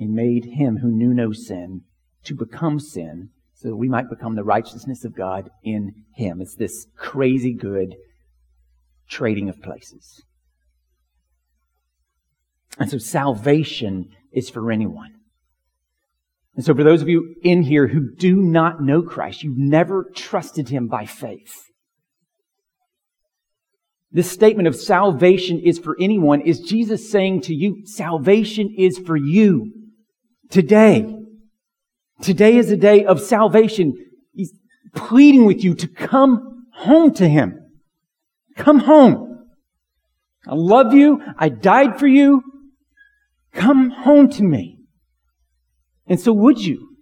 And 0.00 0.14
made 0.14 0.46
him 0.46 0.78
who 0.78 0.90
knew 0.90 1.14
no 1.14 1.30
sin 1.30 1.82
to 2.24 2.34
become 2.34 2.80
sin 2.80 3.28
so 3.54 3.68
that 3.68 3.76
we 3.76 3.88
might 3.88 4.08
become 4.08 4.34
the 4.34 4.42
righteousness 4.42 5.04
of 5.04 5.14
God 5.14 5.50
in 5.62 5.92
him. 6.14 6.40
It's 6.40 6.56
this 6.56 6.86
crazy 6.96 7.52
good 7.52 7.94
trading 9.08 9.50
of 9.50 9.60
places. 9.60 10.22
And 12.78 12.90
so 12.90 12.96
salvation 12.96 14.08
is 14.32 14.48
for 14.48 14.72
anyone. 14.72 15.12
And 16.56 16.64
so 16.64 16.74
for 16.74 16.82
those 16.84 17.02
of 17.02 17.08
you 17.08 17.34
in 17.42 17.62
here 17.62 17.88
who 17.88 18.14
do 18.14 18.36
not 18.36 18.82
know 18.82 19.02
Christ, 19.02 19.42
you've 19.42 19.58
never 19.58 20.10
trusted 20.14 20.70
him 20.70 20.88
by 20.88 21.04
faith. 21.04 21.54
This 24.12 24.30
statement 24.30 24.66
of 24.66 24.74
salvation 24.74 25.60
is 25.60 25.78
for 25.78 25.96
anyone 26.00 26.40
is 26.40 26.60
Jesus 26.60 27.10
saying 27.10 27.42
to 27.42 27.54
you, 27.54 27.82
salvation 27.84 28.74
is 28.76 28.98
for 28.98 29.16
you. 29.16 29.79
Today, 30.50 31.16
today 32.22 32.56
is 32.56 32.70
a 32.72 32.76
day 32.76 33.04
of 33.04 33.20
salvation. 33.20 33.94
He's 34.32 34.52
pleading 34.94 35.44
with 35.44 35.62
you 35.62 35.74
to 35.76 35.86
come 35.86 36.66
home 36.74 37.14
to 37.14 37.28
Him. 37.28 37.56
Come 38.56 38.80
home. 38.80 39.46
I 40.46 40.54
love 40.54 40.92
you. 40.92 41.22
I 41.38 41.50
died 41.50 42.00
for 42.00 42.08
you. 42.08 42.42
Come 43.52 43.90
home 43.90 44.28
to 44.30 44.42
me. 44.42 44.78
And 46.06 46.18
so 46.18 46.32
would 46.32 46.58
you? 46.58 46.96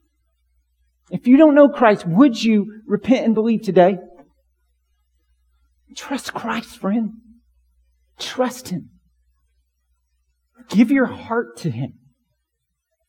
If 1.10 1.26
you 1.26 1.38
don't 1.38 1.54
know 1.54 1.70
Christ, 1.70 2.06
would 2.06 2.42
you 2.42 2.82
repent 2.86 3.24
and 3.24 3.34
believe 3.34 3.62
today? 3.62 3.96
Trust 5.96 6.34
Christ, 6.34 6.78
friend. 6.78 7.12
Trust 8.18 8.68
Him. 8.68 8.90
Give 10.68 10.90
your 10.90 11.06
heart 11.06 11.56
to 11.58 11.70
Him. 11.70 11.94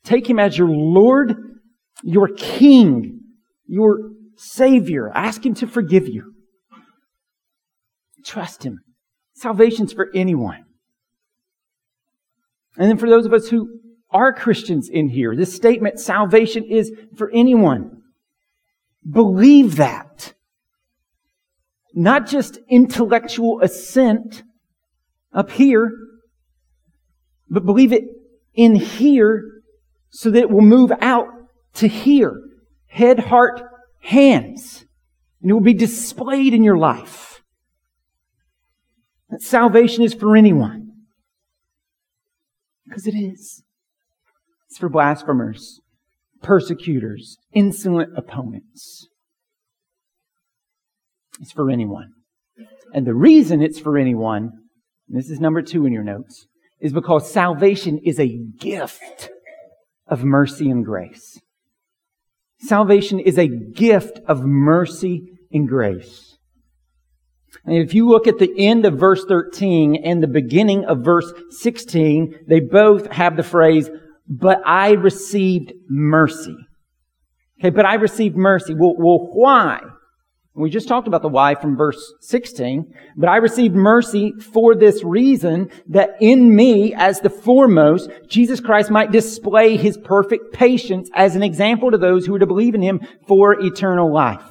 Take 0.04 0.30
Him 0.30 0.40
as 0.40 0.58
your 0.58 0.70
Lord, 0.70 1.36
your 2.04 2.30
King, 2.30 3.22
your 3.66 4.12
Savior. 4.38 5.12
Ask 5.14 5.46
Him 5.46 5.54
to 5.56 5.68
forgive 5.68 6.08
you. 6.08 6.34
Trust 8.26 8.64
Him. 8.64 8.80
Salvation's 9.34 9.94
for 9.94 10.10
anyone. 10.14 10.66
And 12.78 12.90
then 12.90 12.98
for 12.98 13.10
those 13.10 13.26
of 13.26 13.34
us 13.34 13.48
who 13.48 13.80
are 14.12 14.34
Christians 14.34 14.90
in 14.90 15.10
here, 15.10 15.36
this 15.36 15.54
statement, 15.54 16.00
salvation 16.00 16.64
is 16.64 16.92
for 17.18 17.30
anyone. 17.32 18.02
Believe 19.10 19.76
that. 19.78 20.34
Not 21.94 22.28
just 22.28 22.60
intellectual 22.70 23.62
assent 23.62 24.44
up 25.34 25.52
here, 25.52 25.92
but 27.50 27.66
believe 27.66 27.92
it 27.92 28.04
in 28.54 28.76
here 28.76 29.59
so 30.10 30.32
that 30.32 30.40
it 30.40 30.50
will 30.50 30.62
move 30.62 30.92
out 31.02 31.28
to 31.76 31.88
here. 31.88 32.42
Head, 32.88 33.20
heart, 33.20 33.62
hands. 34.02 34.86
And 35.42 35.52
it 35.52 35.54
will 35.54 35.62
be 35.62 35.74
displayed 35.74 36.54
in 36.54 36.64
your 36.64 36.78
life. 36.78 37.42
That 39.30 39.42
salvation 39.42 40.04
is 40.04 40.14
for 40.14 40.36
anyone. 40.36 40.92
Because 42.88 43.06
it 43.06 43.16
is. 43.16 43.64
It's 44.68 44.78
for 44.78 44.90
blasphemers, 44.90 45.80
persecutors, 46.42 47.38
insolent 47.54 48.18
opponents. 48.18 49.08
It's 51.40 51.52
for 51.52 51.70
anyone. 51.70 52.10
And 52.94 53.06
the 53.06 53.14
reason 53.14 53.62
it's 53.62 53.80
for 53.80 53.98
anyone, 53.98 54.52
this 55.08 55.30
is 55.30 55.40
number 55.40 55.62
two 55.62 55.86
in 55.86 55.94
your 55.94 56.04
notes, 56.04 56.48
is 56.80 56.94
because 56.94 57.32
salvation 57.32 58.00
is 58.04 58.20
a 58.20 58.40
gift 58.60 59.30
of 60.10 60.24
mercy 60.24 60.70
and 60.70 60.86
grace. 60.86 61.40
Salvation 62.60 63.20
is 63.20 63.38
a 63.38 63.48
gift 63.48 64.20
of 64.28 64.44
mercy 64.44 65.32
and 65.52 65.68
grace. 65.68 66.38
And 67.66 67.78
if 67.78 67.94
you 67.94 68.08
look 68.08 68.28
at 68.28 68.38
the 68.38 68.52
end 68.58 68.86
of 68.86 69.00
verse 69.00 69.24
13 69.26 70.04
and 70.04 70.22
the 70.22 70.28
beginning 70.28 70.86
of 70.86 71.04
verse 71.04 71.32
16, 71.50 72.46
they 72.48 72.60
both 72.60 73.08
have 73.12 73.38
the 73.38 73.44
phrase, 73.44 73.90
but 74.28 74.60
I 74.66 74.92
received 74.92 75.74
mercy. 75.88 76.56
Okay, 77.60 77.70
but 77.70 77.86
I 77.86 77.96
received 77.96 78.36
mercy. 78.36 78.74
Well, 78.74 78.96
well 78.98 79.30
why? 79.34 79.80
We 80.60 80.70
just 80.70 80.90
talked 80.90 81.08
about 81.08 81.22
the 81.22 81.30
why 81.30 81.56
from 81.56 81.78
verse 81.78 82.16
16, 82.20 82.94
but 83.16 83.30
I 83.30 83.38
received 83.38 83.76
mercy 83.76 84.34
for 84.52 84.76
this 84.76 85.06
reason 85.06 85.70
that 85.88 86.18
in 86.20 86.54
me, 86.54 86.94
as 86.94 87.22
the 87.22 87.30
foremost, 87.30 88.10
Jesus 88.28 88.60
Christ 88.60 88.92
might 88.92 89.10
display 89.10 89.78
his 89.78 89.98
perfect 89.98 90.54
patience 90.54 91.10
as 91.16 91.38
an 91.38 91.44
example 91.44 91.92
to 91.92 91.98
those 91.98 92.26
who 92.26 92.36
are 92.36 92.40
to 92.40 92.46
believe 92.46 92.76
in 92.76 92.82
him 92.82 93.00
for 93.26 93.58
eternal 93.58 94.14
life. 94.14 94.44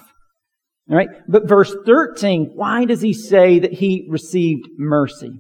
All 0.91 0.97
right. 0.97 1.09
But 1.29 1.47
verse 1.47 1.77
13, 1.85 2.53
why 2.55 2.87
does 2.87 3.03
he 3.03 3.13
say 3.13 3.59
that 3.59 3.75
he 3.75 4.09
received 4.09 4.67
mercy? 4.79 5.33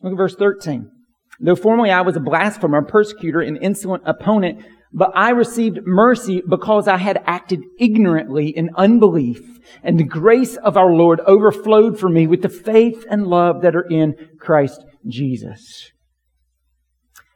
Look 0.00 0.12
at 0.12 0.16
verse 0.16 0.36
13. 0.36 0.92
Though 1.40 1.56
formerly 1.56 1.90
I 1.90 2.02
was 2.02 2.14
a 2.14 2.20
blasphemer, 2.20 2.82
persecutor, 2.82 3.40
and 3.40 3.58
insolent 3.60 4.04
opponent, 4.06 4.64
but 4.94 5.10
I 5.16 5.30
received 5.30 5.80
mercy 5.84 6.40
because 6.48 6.86
I 6.86 6.98
had 6.98 7.20
acted 7.26 7.60
ignorantly 7.80 8.48
in 8.48 8.70
unbelief, 8.76 9.40
and 9.82 9.98
the 9.98 10.04
grace 10.04 10.56
of 10.56 10.76
our 10.76 10.92
Lord 10.92 11.20
overflowed 11.26 11.98
for 11.98 12.08
me 12.08 12.28
with 12.28 12.42
the 12.42 12.48
faith 12.48 13.04
and 13.10 13.26
love 13.26 13.62
that 13.62 13.74
are 13.74 13.86
in 13.90 14.14
Christ 14.38 14.84
Jesus. 15.06 15.90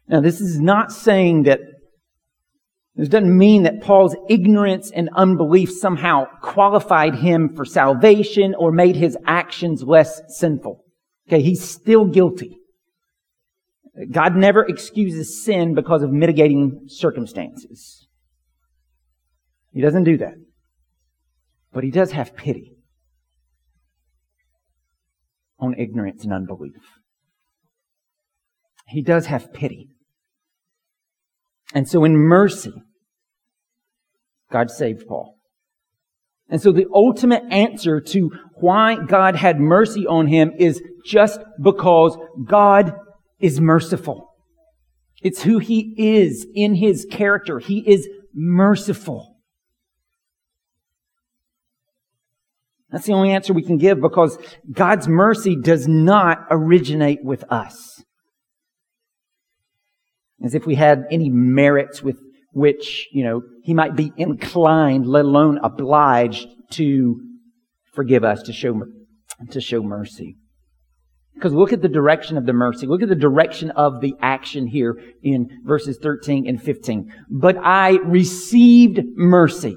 Now, 0.06 0.20
this 0.20 0.40
is 0.40 0.60
not 0.60 0.92
saying 0.92 1.42
that 1.42 1.58
this 2.94 3.08
doesn't 3.08 3.36
mean 3.36 3.64
that 3.64 3.82
Paul's 3.82 4.16
ignorance 4.28 4.90
and 4.92 5.10
unbelief 5.14 5.70
somehow 5.70 6.26
qualified 6.40 7.16
him 7.16 7.54
for 7.54 7.64
salvation 7.64 8.54
or 8.56 8.72
made 8.72 8.96
his 8.96 9.16
actions 9.26 9.82
less 9.82 10.20
sinful. 10.28 10.84
Okay, 11.28 11.42
he's 11.42 11.62
still 11.62 12.06
guilty. 12.06 12.57
God 14.10 14.36
never 14.36 14.64
excuses 14.64 15.44
sin 15.44 15.74
because 15.74 16.02
of 16.02 16.10
mitigating 16.10 16.82
circumstances. 16.86 18.06
He 19.72 19.80
doesn't 19.80 20.04
do 20.04 20.18
that. 20.18 20.34
But 21.72 21.84
he 21.84 21.90
does 21.90 22.12
have 22.12 22.36
pity 22.36 22.76
on 25.58 25.74
ignorance 25.78 26.24
and 26.24 26.32
unbelief. 26.32 27.00
He 28.86 29.02
does 29.02 29.26
have 29.26 29.52
pity. 29.52 29.90
And 31.74 31.88
so 31.88 32.04
in 32.04 32.16
mercy, 32.16 32.72
God 34.50 34.70
saved 34.70 35.06
Paul. 35.06 35.36
And 36.48 36.62
so 36.62 36.72
the 36.72 36.86
ultimate 36.94 37.42
answer 37.50 38.00
to 38.00 38.30
why 38.54 38.96
God 39.04 39.36
had 39.36 39.60
mercy 39.60 40.06
on 40.06 40.28
him 40.28 40.52
is 40.58 40.82
just 41.04 41.40
because 41.62 42.16
God 42.46 42.94
is 43.40 43.60
merciful. 43.60 44.28
It's 45.22 45.42
who 45.42 45.58
he 45.58 45.94
is 45.96 46.46
in 46.54 46.74
his 46.74 47.06
character. 47.10 47.58
He 47.58 47.78
is 47.78 48.08
merciful. 48.34 49.36
That's 52.90 53.04
the 53.04 53.12
only 53.12 53.32
answer 53.32 53.52
we 53.52 53.62
can 53.62 53.76
give 53.76 54.00
because 54.00 54.38
God's 54.70 55.08
mercy 55.08 55.56
does 55.56 55.86
not 55.86 56.46
originate 56.50 57.22
with 57.22 57.44
us. 57.50 58.02
As 60.42 60.54
if 60.54 60.64
we 60.64 60.76
had 60.76 61.04
any 61.10 61.28
merits 61.28 62.02
with 62.02 62.18
which, 62.52 63.08
you 63.12 63.24
know, 63.24 63.42
he 63.62 63.74
might 63.74 63.94
be 63.94 64.12
inclined, 64.16 65.06
let 65.06 65.24
alone 65.24 65.58
obliged 65.62 66.48
to 66.70 67.20
forgive 67.92 68.24
us, 68.24 68.42
to 68.42 68.52
show, 68.52 68.80
to 69.50 69.60
show 69.60 69.82
mercy. 69.82 70.36
Because 71.38 71.54
look 71.54 71.72
at 71.72 71.82
the 71.82 71.88
direction 71.88 72.36
of 72.36 72.46
the 72.46 72.52
mercy. 72.52 72.88
Look 72.88 73.00
at 73.00 73.08
the 73.08 73.14
direction 73.14 73.70
of 73.70 74.00
the 74.00 74.14
action 74.20 74.66
here 74.66 75.00
in 75.22 75.60
verses 75.64 75.96
13 76.02 76.48
and 76.48 76.60
15. 76.60 77.12
But 77.30 77.56
I 77.58 77.98
received 78.04 79.00
mercy. 79.14 79.76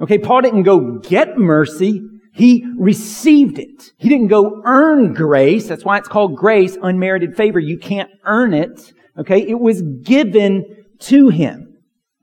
Okay, 0.00 0.18
Paul 0.18 0.40
didn't 0.40 0.64
go 0.64 0.98
get 0.98 1.38
mercy. 1.38 2.02
He 2.34 2.66
received 2.76 3.60
it. 3.60 3.92
He 3.96 4.08
didn't 4.08 4.26
go 4.26 4.60
earn 4.64 5.14
grace. 5.14 5.68
That's 5.68 5.84
why 5.84 5.98
it's 5.98 6.08
called 6.08 6.34
grace, 6.34 6.76
unmerited 6.82 7.36
favor. 7.36 7.60
You 7.60 7.78
can't 7.78 8.10
earn 8.24 8.52
it. 8.52 8.92
Okay, 9.16 9.40
it 9.40 9.60
was 9.60 9.82
given 9.82 10.64
to 11.02 11.28
him. 11.28 11.76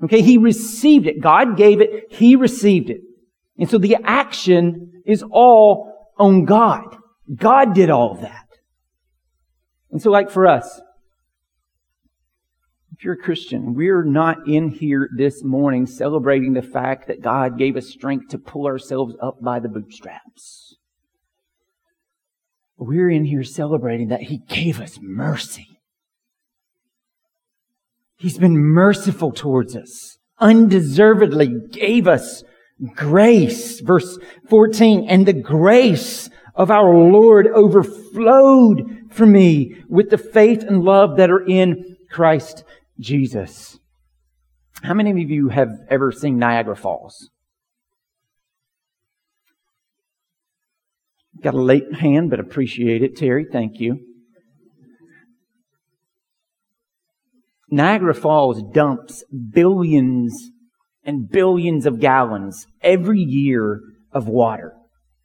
Okay, 0.03 0.21
he 0.21 0.37
received 0.37 1.07
it. 1.07 1.21
God 1.21 1.55
gave 1.55 1.79
it. 1.79 2.11
He 2.11 2.35
received 2.35 2.89
it. 2.89 2.99
And 3.57 3.69
so 3.69 3.77
the 3.77 3.95
action 4.03 5.01
is 5.05 5.23
all 5.31 5.93
on 6.17 6.43
God. 6.43 6.97
God 7.33 7.73
did 7.73 7.89
all 7.89 8.15
that. 8.15 8.47
And 9.91 10.01
so, 10.01 10.11
like 10.11 10.29
for 10.29 10.47
us, 10.47 10.81
if 12.99 13.05
you're 13.05 13.13
a 13.13 13.17
Christian, 13.17 13.75
we're 13.75 14.03
not 14.03 14.47
in 14.47 14.69
here 14.69 15.09
this 15.15 15.43
morning 15.43 15.85
celebrating 15.85 16.53
the 16.53 16.61
fact 16.61 17.07
that 17.07 17.21
God 17.21 17.57
gave 17.57 17.77
us 17.77 17.87
strength 17.87 18.27
to 18.29 18.37
pull 18.37 18.65
ourselves 18.65 19.15
up 19.21 19.41
by 19.41 19.59
the 19.59 19.69
bootstraps. 19.69 20.75
We're 22.77 23.09
in 23.09 23.25
here 23.25 23.43
celebrating 23.43 24.09
that 24.09 24.23
He 24.23 24.39
gave 24.49 24.79
us 24.79 24.99
mercy. 25.01 25.79
He's 28.17 28.37
been 28.37 28.57
merciful 28.57 29.31
towards 29.31 29.77
us, 29.77 30.17
undeservedly 30.39 31.53
gave 31.71 32.05
us 32.05 32.43
grace. 32.95 33.79
Verse 33.79 34.17
14, 34.49 35.07
and 35.09 35.25
the 35.25 35.33
grace 35.33 36.29
of 36.55 36.71
our 36.71 36.93
Lord 36.93 37.47
overflowed 37.47 39.07
for 39.11 39.25
me 39.25 39.75
with 39.87 40.09
the 40.09 40.17
faith 40.17 40.63
and 40.63 40.83
love 40.83 41.17
that 41.17 41.29
are 41.29 41.45
in 41.45 41.97
Christ 42.09 42.63
Jesus. 42.99 43.79
How 44.83 44.93
many 44.93 45.11
of 45.11 45.29
you 45.29 45.49
have 45.49 45.69
ever 45.89 46.11
seen 46.11 46.37
Niagara 46.37 46.75
Falls? 46.75 47.29
Got 51.41 51.53
a 51.53 51.61
late 51.61 51.93
hand, 51.93 52.29
but 52.29 52.39
appreciate 52.39 53.03
it, 53.03 53.15
Terry. 53.15 53.45
Thank 53.49 53.79
you. 53.79 53.99
Niagara 57.71 58.15
Falls 58.15 58.61
dumps 58.73 59.23
billions 59.51 60.49
and 61.03 61.29
billions 61.29 61.85
of 61.85 61.99
gallons 61.99 62.67
every 62.81 63.19
year 63.19 63.81
of 64.11 64.27
water 64.27 64.73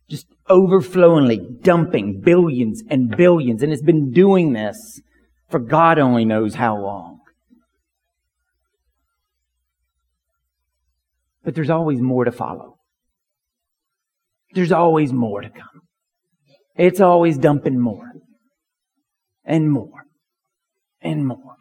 just 0.09 0.27
overflowingly 0.49 1.41
dumping 1.63 2.21
billions 2.21 2.83
and 2.89 3.17
billions. 3.17 3.63
And 3.63 3.73
it's 3.73 3.83
been 3.83 4.13
doing 4.13 4.53
this 4.53 5.01
for 5.55 5.59
God 5.61 5.99
only 5.99 6.25
knows 6.25 6.57
how 6.57 6.77
long. 6.77 7.21
But 11.45 11.55
there's 11.55 11.71
always 11.71 12.01
more 12.01 12.25
to 12.25 12.33
follow. 12.33 12.77
There's 14.55 14.73
always 14.73 15.13
more 15.13 15.43
to 15.43 15.51
come. 15.51 15.83
It's 16.77 17.01
always 17.01 17.39
dumping 17.39 17.79
more 17.79 18.11
and 19.45 19.71
more 19.71 20.07
and 21.01 21.27
more. 21.27 21.57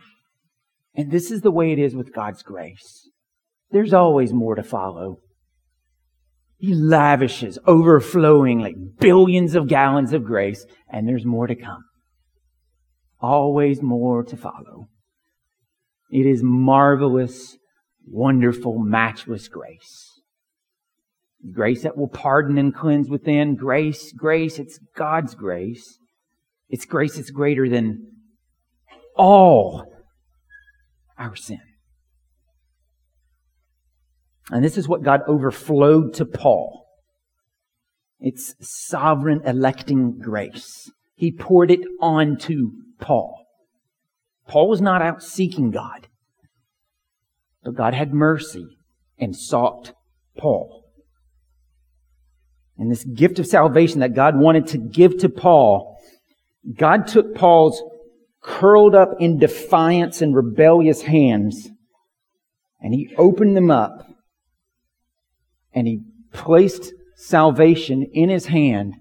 And 0.96 1.12
this 1.12 1.30
is 1.30 1.42
the 1.42 1.52
way 1.52 1.72
it 1.72 1.80
is 1.80 1.96
with 1.96 2.14
God's 2.14 2.44
grace. 2.44 3.10
There's 3.72 3.94
always 3.94 4.32
more 4.32 4.56
to 4.56 4.64
follow. 4.64 5.18
He 6.64 6.74
lavishes 6.74 7.60
overflowing 7.68 8.60
like 8.60 8.78
billions 8.98 9.54
of 9.54 9.68
gallons 9.68 10.14
of 10.14 10.24
grace, 10.24 10.66
and 10.90 11.06
there's 11.06 11.26
more 11.26 11.46
to 11.46 11.56
come. 11.56 11.84
Always 13.20 13.82
more 13.82 14.24
to 14.24 14.38
follow. 14.38 14.88
It 16.10 16.26
is 16.26 16.40
marvelous, 16.42 17.58
wonderful, 18.08 18.80
matchless 18.80 19.50
grace. 19.50 20.22
Grace 21.52 21.84
that 21.84 21.98
will 21.98 22.08
pardon 22.08 22.58
and 22.58 22.74
cleanse 22.74 23.10
within. 23.10 23.56
Grace, 23.56 24.14
grace, 24.14 24.58
it's 24.58 24.80
God's 24.96 25.36
grace. 25.36 26.00
It's 26.70 26.86
grace 26.86 27.18
that's 27.18 27.30
greater 27.30 27.68
than 27.68 28.08
all 29.18 29.86
our 31.18 31.36
sin. 31.36 31.60
And 34.52 34.64
this 34.64 34.78
is 34.78 34.88
what 34.88 35.04
God 35.04 35.22
overflowed 35.28 36.14
to 36.16 36.26
Paul. 36.26 36.86
It's 38.20 38.56
sovereign 38.60 39.42
electing 39.46 40.20
grace. 40.20 40.92
He 41.16 41.32
poured 41.32 41.72
it 41.72 41.82
onto 42.00 42.72
Paul. 43.00 43.46
Paul 44.48 44.70
was 44.70 44.82
not 44.82 45.02
out 45.02 45.24
seeking 45.24 45.72
God, 45.72 46.08
but 47.64 47.76
God 47.76 47.94
had 47.94 48.14
mercy 48.14 48.66
and 49.18 49.36
sought 49.36 49.94
Paul. 50.38 50.84
And 52.78 52.92
this 52.92 53.04
gift 53.06 53.40
of 53.40 53.48
salvation 53.48 54.00
that 54.00 54.16
God 54.16 54.38
wanted 54.38 54.68
to 54.68 54.78
give 54.78 55.18
to 55.20 55.30
Paul, 55.30 55.98
God 56.78 57.08
took 57.08 57.36
Paul's 57.36 57.82
curled 58.42 58.94
up 58.94 59.16
in 59.20 59.38
defiance 59.38 60.22
and 60.22 60.36
rebellious 60.36 61.02
hands 61.04 61.70
And 62.82 62.94
he 62.94 63.14
opened 63.18 63.56
them 63.56 63.72
up 63.72 64.06
and 65.74 65.88
he 65.88 66.02
placed 66.32 66.94
salvation 67.16 68.04
in 68.14 68.30
his 68.30 68.48
hand 68.48 68.96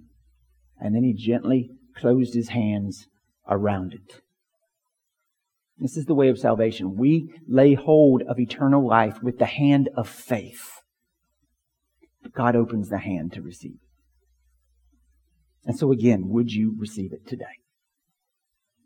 and 0.80 0.94
then 0.94 1.04
he 1.04 1.12
gently 1.12 1.70
closed 1.96 2.34
his 2.34 2.48
hands 2.48 3.06
around 3.48 3.94
it. 3.94 4.20
This 5.78 5.96
is 5.96 6.06
the 6.06 6.14
way 6.14 6.28
of 6.28 6.38
salvation. 6.38 6.96
We 6.96 7.34
lay 7.48 7.74
hold 7.74 8.22
of 8.22 8.38
eternal 8.38 8.86
life 8.86 9.22
with 9.22 9.38
the 9.38 9.46
hand 9.46 9.88
of 9.96 10.08
faith. 10.08 10.70
God 12.34 12.54
opens 12.54 12.88
the 12.88 12.98
hand 12.98 13.32
to 13.32 13.42
receive. 13.42 13.78
And 15.64 15.76
so 15.76 15.92
again, 15.92 16.28
would 16.28 16.52
you 16.52 16.74
receive 16.78 17.12
it 17.12 17.26
today? 17.26 17.58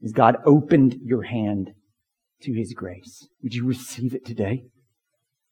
Has 0.03 0.12
God 0.12 0.37
opened 0.44 0.96
your 1.03 1.22
hand 1.22 1.72
to 2.42 2.53
His 2.53 2.75
grace? 2.75 3.29
Would 3.42 3.55
you 3.55 3.66
receive 3.66 4.14
it 4.14 4.25
today? 4.25 4.64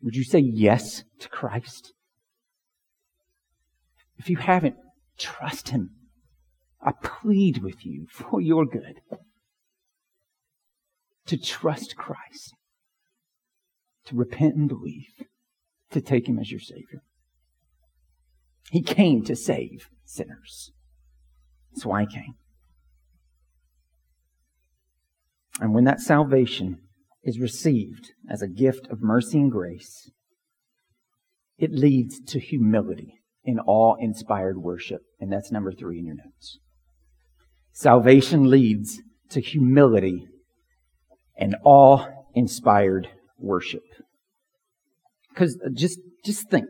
Would 0.03 0.17
you 0.17 0.25
say 0.25 0.39
yes 0.39 1.05
to 1.21 1.29
Christ? 1.29 1.93
If 4.17 4.31
you 4.31 4.37
haven't, 4.37 4.77
trust 5.19 5.71
Him. 5.71 5.91
I 6.81 6.93
plead 7.03 7.59
with 7.63 7.85
you 7.85 8.07
for 8.11 8.41
your 8.41 8.67
good 8.67 9.01
to 11.27 11.39
trust 11.39 11.97
Christ, 11.97 12.55
to 14.05 14.15
repent 14.15 14.57
and 14.57 14.69
believe, 14.69 15.25
to 15.91 16.01
take 16.01 16.29
Him 16.29 16.39
as 16.39 16.51
your 16.51 16.61
Savior. 16.61 17.03
He 18.71 18.83
came 18.83 19.25
to 19.25 19.35
save 19.35 19.89
sinners. 20.05 20.73
That's 21.73 21.87
why 21.87 22.03
He 22.03 22.07
came. 22.07 22.35
And 25.61 25.73
when 25.73 25.85
that 25.85 26.01
salvation 26.01 26.81
is 27.23 27.39
received 27.39 28.13
as 28.29 28.43
a 28.43 28.49
gift 28.49 28.89
of 28.91 29.01
mercy 29.01 29.39
and 29.39 29.51
grace, 29.51 30.11
it 31.57 31.73
leads 31.73 32.21
to 32.21 32.41
humility 32.41 33.21
in 33.45 33.59
awe 33.61 33.97
inspired 34.01 34.59
worship. 34.59 35.03
And 35.21 35.33
that's 35.33 35.53
number 35.53 35.73
three 35.73 35.99
in 35.99 36.07
your 36.07 36.17
notes. 36.17 36.59
Salvation 37.73 38.49
leads 38.51 39.01
to 39.31 39.41
humility 39.41 40.27
and 41.37 41.57
awe 41.65 42.07
inspired 42.35 43.09
worship. 43.39 43.83
Because 45.31 45.59
uh, 45.65 45.71
just, 45.73 45.99
just 46.25 46.49
think. 46.49 46.69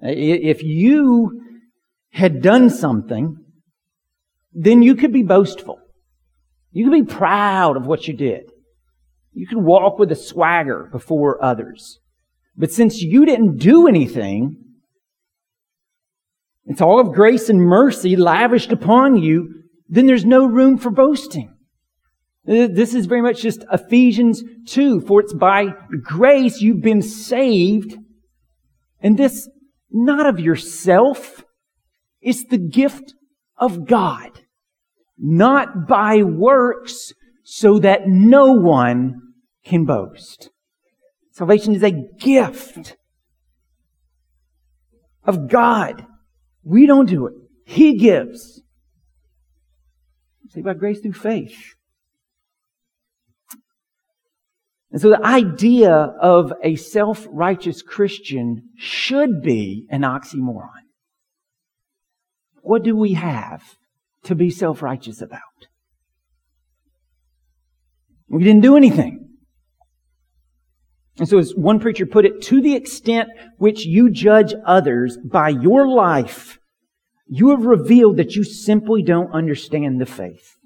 If 0.00 0.62
you 0.62 1.42
had 2.12 2.42
done 2.42 2.70
something, 2.70 3.36
then 4.52 4.82
you 4.82 4.94
could 4.94 5.12
be 5.12 5.22
boastful. 5.22 5.78
You 6.70 6.84
could 6.84 7.06
be 7.06 7.14
proud 7.14 7.76
of 7.76 7.86
what 7.86 8.06
you 8.06 8.14
did. 8.14 8.50
You 9.32 9.46
could 9.46 9.58
walk 9.58 9.98
with 9.98 10.12
a 10.12 10.16
swagger 10.16 10.88
before 10.92 11.42
others. 11.42 11.98
But 12.56 12.70
since 12.70 13.00
you 13.00 13.24
didn't 13.24 13.58
do 13.58 13.88
anything, 13.88 14.56
it's 16.68 16.82
all 16.82 17.00
of 17.00 17.14
grace 17.14 17.48
and 17.48 17.60
mercy 17.60 18.14
lavished 18.14 18.72
upon 18.72 19.16
you, 19.16 19.62
then 19.88 20.06
there's 20.06 20.26
no 20.26 20.44
room 20.44 20.76
for 20.76 20.90
boasting. 20.90 21.54
Uh, 22.46 22.68
this 22.70 22.94
is 22.94 23.06
very 23.06 23.22
much 23.22 23.40
just 23.40 23.64
Ephesians 23.72 24.42
2, 24.66 25.00
for 25.00 25.20
it's 25.20 25.32
by 25.32 25.68
grace 26.02 26.60
you've 26.60 26.82
been 26.82 27.00
saved, 27.00 27.96
and 29.00 29.18
this 29.18 29.48
not 29.90 30.26
of 30.26 30.38
yourself, 30.38 31.42
it's 32.20 32.44
the 32.44 32.58
gift 32.58 33.14
of 33.56 33.86
God, 33.86 34.30
not 35.16 35.88
by 35.88 36.22
works, 36.22 37.12
so 37.44 37.78
that 37.78 38.02
no 38.06 38.52
one 38.52 39.22
can 39.64 39.86
boast. 39.86 40.50
Salvation 41.32 41.74
is 41.74 41.82
a 41.82 42.02
gift 42.18 42.96
of 45.24 45.48
God. 45.48 46.04
We 46.68 46.86
don't 46.86 47.06
do 47.06 47.26
it. 47.26 47.32
He 47.64 47.96
gives. 47.96 48.60
Say 50.50 50.60
by 50.60 50.74
grace 50.74 51.00
through 51.00 51.14
faith. 51.14 51.56
And 54.90 55.00
so 55.00 55.08
the 55.08 55.24
idea 55.24 55.90
of 55.90 56.52
a 56.62 56.76
self-righteous 56.76 57.80
Christian 57.80 58.68
should 58.76 59.40
be 59.42 59.86
an 59.88 60.02
oxymoron. 60.02 60.68
What 62.60 62.82
do 62.82 62.94
we 62.94 63.14
have 63.14 63.62
to 64.24 64.34
be 64.34 64.50
self-righteous 64.50 65.22
about? 65.22 65.40
We 68.28 68.44
didn't 68.44 68.62
do 68.62 68.76
anything. 68.76 69.27
And 71.18 71.28
so 71.28 71.38
as 71.38 71.52
one 71.54 71.80
preacher 71.80 72.06
put 72.06 72.24
it, 72.24 72.42
to 72.42 72.60
the 72.60 72.74
extent 72.74 73.28
which 73.56 73.84
you 73.84 74.10
judge 74.10 74.54
others 74.64 75.18
by 75.24 75.48
your 75.48 75.88
life, 75.88 76.58
you 77.26 77.50
have 77.50 77.64
revealed 77.64 78.16
that 78.18 78.34
you 78.34 78.44
simply 78.44 79.02
don't 79.02 79.32
understand 79.32 80.00
the 80.00 80.06
faith 80.06 80.58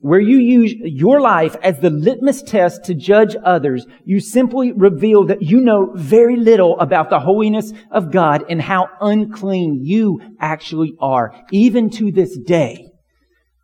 where 0.00 0.20
you 0.20 0.38
use 0.38 0.72
your 0.82 1.20
life 1.20 1.56
as 1.62 1.78
the 1.78 1.90
litmus 1.90 2.42
test 2.42 2.84
to 2.84 2.94
judge 2.94 3.36
others, 3.44 3.86
you 4.04 4.18
simply 4.18 4.72
reveal 4.72 5.26
that 5.26 5.42
you 5.42 5.60
know 5.60 5.92
very 5.94 6.36
little 6.36 6.78
about 6.80 7.10
the 7.10 7.20
holiness 7.20 7.72
of 7.90 8.10
God 8.10 8.44
and 8.48 8.62
how 8.62 8.88
unclean 9.00 9.80
you 9.82 10.20
actually 10.40 10.94
are, 11.00 11.34
even 11.52 11.90
to 11.90 12.10
this 12.10 12.36
day, 12.38 12.88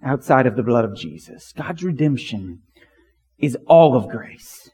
outside 0.05 0.47
of 0.47 0.57
the 0.57 0.63
blood 0.63 0.85
of 0.85 0.95
Jesus. 0.95 1.53
God's 1.57 1.83
redemption 1.83 2.61
is 3.39 3.57
all 3.67 3.97
of 3.97 4.09
grace. 4.09 4.71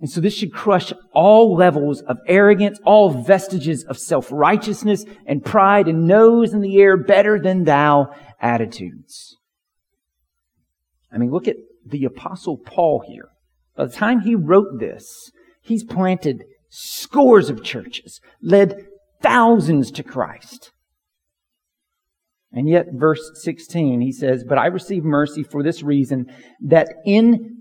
And 0.00 0.08
so 0.08 0.20
this 0.20 0.34
should 0.34 0.52
crush 0.52 0.92
all 1.12 1.54
levels 1.54 2.00
of 2.02 2.18
arrogance, 2.26 2.78
all 2.84 3.10
vestiges 3.10 3.84
of 3.84 3.98
self-righteousness 3.98 5.04
and 5.26 5.44
pride 5.44 5.88
and 5.88 6.06
nose 6.06 6.54
in 6.54 6.60
the 6.60 6.80
air 6.80 6.96
better 6.96 7.38
than 7.38 7.64
thou 7.64 8.14
attitudes. 8.40 9.36
I 11.12 11.18
mean, 11.18 11.30
look 11.30 11.48
at 11.48 11.56
the 11.84 12.04
apostle 12.04 12.56
Paul 12.56 13.04
here. 13.06 13.28
By 13.76 13.86
the 13.86 13.92
time 13.92 14.20
he 14.20 14.34
wrote 14.34 14.78
this, 14.78 15.30
he's 15.60 15.84
planted 15.84 16.44
scores 16.70 17.50
of 17.50 17.62
churches, 17.62 18.20
led 18.40 18.86
thousands 19.20 19.90
to 19.90 20.02
Christ. 20.02 20.72
And 22.52 22.68
yet, 22.68 22.86
verse 22.92 23.30
16, 23.42 24.00
he 24.00 24.12
says, 24.12 24.44
But 24.48 24.58
I 24.58 24.66
receive 24.66 25.04
mercy 25.04 25.42
for 25.42 25.62
this 25.62 25.82
reason, 25.82 26.26
that 26.60 26.88
in 27.04 27.59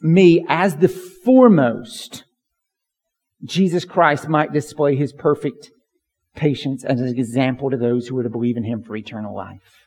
me, 0.00 0.44
as 0.48 0.76
the 0.76 0.88
foremost, 0.88 2.24
Jesus 3.44 3.84
Christ 3.84 4.28
might 4.28 4.52
display 4.52 4.96
his 4.96 5.12
perfect 5.12 5.70
patience 6.34 6.84
as 6.84 7.00
an 7.00 7.08
example 7.08 7.70
to 7.70 7.76
those 7.76 8.06
who 8.06 8.18
are 8.18 8.22
to 8.22 8.30
believe 8.30 8.56
in 8.56 8.64
him 8.64 8.82
for 8.82 8.96
eternal 8.96 9.34
life. 9.34 9.86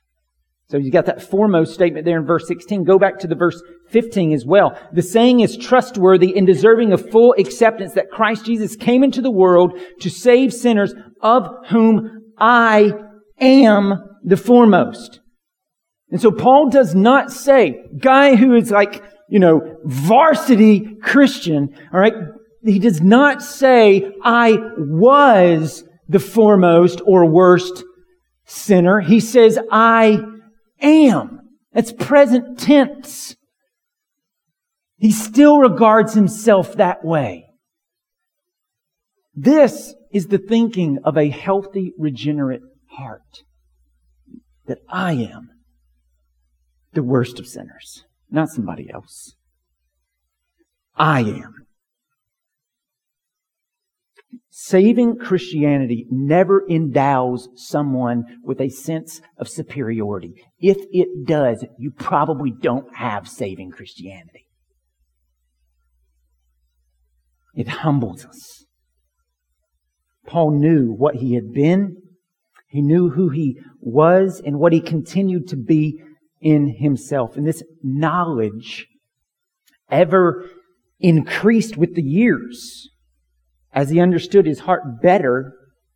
So 0.69 0.77
you 0.77 0.91
got 0.91 1.07
that 1.07 1.21
foremost 1.21 1.73
statement 1.73 2.05
there 2.05 2.19
in 2.19 2.27
verse 2.27 2.47
16. 2.47 2.83
Go 2.83 2.99
back 2.99 3.17
to 3.19 3.27
the 3.27 3.35
verse 3.35 3.59
15 3.89 4.33
as 4.33 4.45
well. 4.45 4.79
The 4.93 5.01
saying 5.01 5.39
is 5.39 5.57
trustworthy 5.57 6.37
and 6.37 6.45
deserving 6.45 6.93
of 6.93 7.09
full 7.09 7.33
acceptance 7.39 7.93
that 7.93 8.11
Christ 8.11 8.45
Jesus 8.45 8.75
came 8.75 9.03
into 9.03 9.21
the 9.21 9.31
world 9.31 9.79
to 10.01 10.09
save 10.11 10.53
sinners 10.53 10.93
of 11.21 11.47
whom 11.69 12.33
I 12.37 12.93
am 13.39 13.95
the 14.23 14.37
foremost. 14.37 15.21
And 16.11 16.21
so 16.21 16.31
Paul 16.31 16.69
does 16.69 16.93
not 16.93 17.31
say, 17.31 17.83
guy 17.99 18.35
who 18.35 18.55
is 18.55 18.69
like, 18.69 19.03
you 19.29 19.39
know, 19.39 19.77
varsity 19.83 20.95
Christian, 20.95 21.75
alright? 21.93 22.13
He 22.63 22.79
does 22.79 23.01
not 23.01 23.41
say, 23.41 24.11
I 24.23 24.57
was 24.77 25.83
the 26.07 26.19
foremost 26.19 27.01
or 27.05 27.25
worst 27.25 27.83
sinner. 28.45 28.99
He 28.99 29.19
says, 29.19 29.59
I 29.71 30.19
am. 30.81 31.41
That's 31.71 31.93
present 31.93 32.59
tense. 32.59 33.35
He 34.97 35.11
still 35.11 35.59
regards 35.59 36.13
himself 36.13 36.75
that 36.75 37.05
way. 37.05 37.45
This 39.33 39.93
is 40.11 40.27
the 40.27 40.39
thinking 40.39 40.99
of 41.05 41.17
a 41.17 41.29
healthy, 41.29 41.93
regenerate 41.97 42.61
heart. 42.87 43.43
That 44.65 44.79
I 44.89 45.13
am 45.13 45.49
the 46.93 47.03
worst 47.03 47.39
of 47.39 47.47
sinners, 47.47 48.03
not 48.31 48.49
somebody 48.49 48.89
else. 48.91 49.35
I 50.95 51.21
am. 51.21 51.67
Saving 54.49 55.17
Christianity 55.17 56.05
never 56.11 56.65
endows 56.69 57.47
someone 57.55 58.25
with 58.43 58.59
a 58.59 58.69
sense 58.69 59.21
of 59.37 59.47
superiority. 59.47 60.33
If 60.59 60.77
it 60.91 61.25
does, 61.25 61.65
you 61.77 61.91
probably 61.91 62.51
don't 62.51 62.93
have 62.95 63.27
saving 63.27 63.71
Christianity. 63.71 64.47
It 67.55 67.67
humbles 67.67 68.25
us. 68.25 68.65
Paul 70.27 70.59
knew 70.59 70.91
what 70.91 71.15
he 71.15 71.33
had 71.35 71.53
been. 71.53 71.95
He 72.67 72.81
knew 72.81 73.09
who 73.09 73.29
he 73.29 73.59
was 73.79 74.41
and 74.45 74.59
what 74.59 74.73
he 74.73 74.81
continued 74.81 75.47
to 75.47 75.57
be 75.57 76.03
in 76.41 76.75
himself. 76.79 77.35
And 77.35 77.45
this 77.45 77.63
knowledge 77.83 78.87
ever 79.89 80.45
increased 80.99 81.77
with 81.77 81.95
the 81.95 82.03
years. 82.03 82.89
as 83.73 83.89
he 83.89 83.99
understood 83.99 84.45
his 84.45 84.61
heart 84.61 85.01
better 85.01 85.53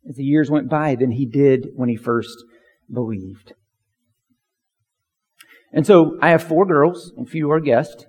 as 0.08 0.16
the 0.16 0.24
years 0.24 0.50
went 0.50 0.68
by 0.68 0.94
than 0.94 1.10
he 1.10 1.26
did 1.26 1.68
when 1.74 1.88
he 1.88 1.96
first 1.96 2.44
believed. 2.92 3.52
And 5.72 5.86
so 5.86 6.16
I 6.22 6.30
have 6.30 6.42
four 6.42 6.66
girls, 6.66 7.12
if 7.18 7.34
you 7.34 7.50
are 7.50 7.56
a 7.56 7.62
guest. 7.62 8.06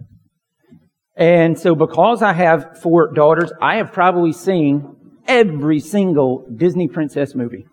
And 1.18 1.58
so 1.58 1.74
because 1.74 2.22
I 2.22 2.34
have 2.34 2.80
four 2.82 3.12
daughters, 3.14 3.52
I 3.62 3.78
have 3.78 3.92
probably 3.92 4.34
seen 4.34 4.96
every 5.28 5.80
single 5.80 6.46
Disney 6.56 6.88
princess 6.88 7.34
movie. 7.34 7.66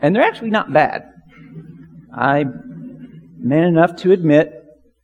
And 0.00 0.14
they're 0.14 0.22
actually 0.22 0.50
not 0.50 0.72
bad. 0.72 1.06
I'm 2.18 3.36
man 3.38 3.62
enough 3.62 3.94
to 3.96 4.10
admit 4.10 4.52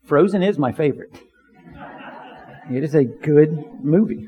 Frozen 0.05 0.43
is 0.43 0.59
my 0.59 0.73
favorite. 0.73 1.17
It 2.73 2.83
is 2.83 2.97
a 2.97 3.05
good 3.05 3.85
movie. 3.85 4.27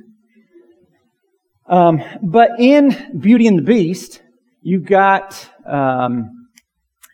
Um, 1.69 2.01
but 2.23 2.51
in 2.61 3.19
Beauty 3.19 3.49
and 3.49 3.59
the 3.59 3.63
Beast, 3.63 4.23
you've 4.63 4.85
got 4.85 5.51
um, 5.67 6.49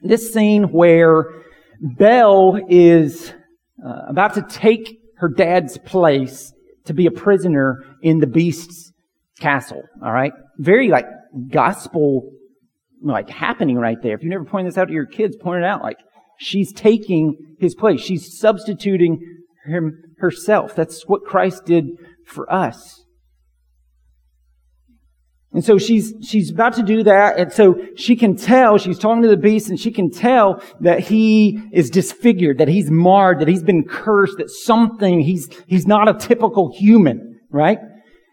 this 0.02 0.34
scene 0.34 0.64
where 0.64 1.42
Belle 1.80 2.60
is 2.68 3.32
uh, 3.82 4.02
about 4.08 4.34
to 4.34 4.42
take 4.42 5.00
her 5.16 5.30
dad's 5.30 5.78
place 5.78 6.52
to 6.84 6.92
be 6.92 7.06
a 7.06 7.10
prisoner 7.10 7.82
in 8.02 8.18
the 8.18 8.26
Beast's 8.26 8.92
castle. 9.40 9.82
All 10.04 10.12
right, 10.12 10.34
very 10.58 10.88
like 10.88 11.06
gospel 11.48 12.30
like 13.02 13.28
happening 13.28 13.76
right 13.76 14.00
there. 14.02 14.14
If 14.14 14.22
you 14.22 14.30
never 14.30 14.44
point 14.44 14.66
this 14.66 14.78
out 14.78 14.88
to 14.88 14.94
your 14.94 15.06
kids, 15.06 15.36
point 15.36 15.62
it 15.62 15.66
out. 15.66 15.82
Like 15.82 15.98
she's 16.38 16.72
taking 16.72 17.56
his 17.58 17.74
place. 17.74 18.00
She's 18.00 18.38
substituting 18.38 19.20
him 19.66 20.02
herself. 20.18 20.74
That's 20.74 21.06
what 21.06 21.24
Christ 21.24 21.64
did 21.64 21.86
for 22.26 22.52
us. 22.52 23.04
And 25.54 25.62
so 25.62 25.76
she's, 25.76 26.14
she's 26.22 26.50
about 26.50 26.72
to 26.74 26.82
do 26.82 27.02
that. 27.02 27.38
And 27.38 27.52
so 27.52 27.76
she 27.94 28.16
can 28.16 28.36
tell, 28.36 28.78
she's 28.78 28.98
talking 28.98 29.22
to 29.22 29.28
the 29.28 29.36
beast 29.36 29.68
and 29.68 29.78
she 29.78 29.90
can 29.90 30.10
tell 30.10 30.62
that 30.80 31.00
he 31.00 31.60
is 31.72 31.90
disfigured, 31.90 32.56
that 32.58 32.68
he's 32.68 32.90
marred, 32.90 33.38
that 33.40 33.48
he's 33.48 33.62
been 33.62 33.84
cursed, 33.84 34.38
that 34.38 34.48
something, 34.48 35.20
he's, 35.20 35.50
he's 35.66 35.86
not 35.86 36.08
a 36.08 36.14
typical 36.14 36.72
human, 36.74 37.38
right? 37.50 37.78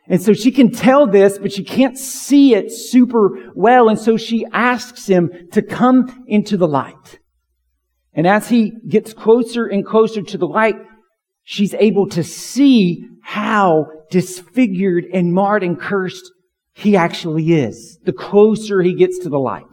And 0.10 0.20
so 0.20 0.34
she 0.34 0.52
can 0.52 0.72
tell 0.72 1.06
this, 1.06 1.38
but 1.38 1.54
she 1.54 1.64
can't 1.64 1.98
see 1.98 2.56
it 2.56 2.72
super 2.72 3.52
well. 3.54 3.90
And 3.90 4.00
so 4.00 4.18
she 4.18 4.44
asks 4.52 5.06
him 5.06 5.30
to 5.52 5.62
come 5.62 6.26
into 6.28 6.58
the 6.58 6.68
light. 6.68 7.20
And 8.14 8.26
as 8.26 8.50
he 8.50 8.74
gets 8.88 9.14
closer 9.14 9.68
and 9.68 9.86
closer 9.86 10.24
to 10.24 10.38
the 10.38 10.48
light, 10.48 10.76
she's 11.44 11.76
able 11.76 12.10
to 12.10 12.24
see 12.24 13.06
how 13.22 13.86
disfigured 14.10 15.06
and 15.14 15.32
marred 15.32 15.62
and 15.62 15.80
cursed 15.80 16.32
he 16.74 16.98
actually 16.98 17.54
is, 17.54 18.00
the 18.04 18.14
closer 18.14 18.82
he 18.82 18.96
gets 18.96 19.20
to 19.20 19.30
the 19.30 19.40
light. 19.40 19.66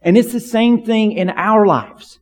And 0.00 0.18
it's 0.18 0.32
the 0.32 0.40
same 0.40 0.84
thing 0.84 1.12
in 1.12 1.30
our 1.30 1.66
lives. 1.66 2.18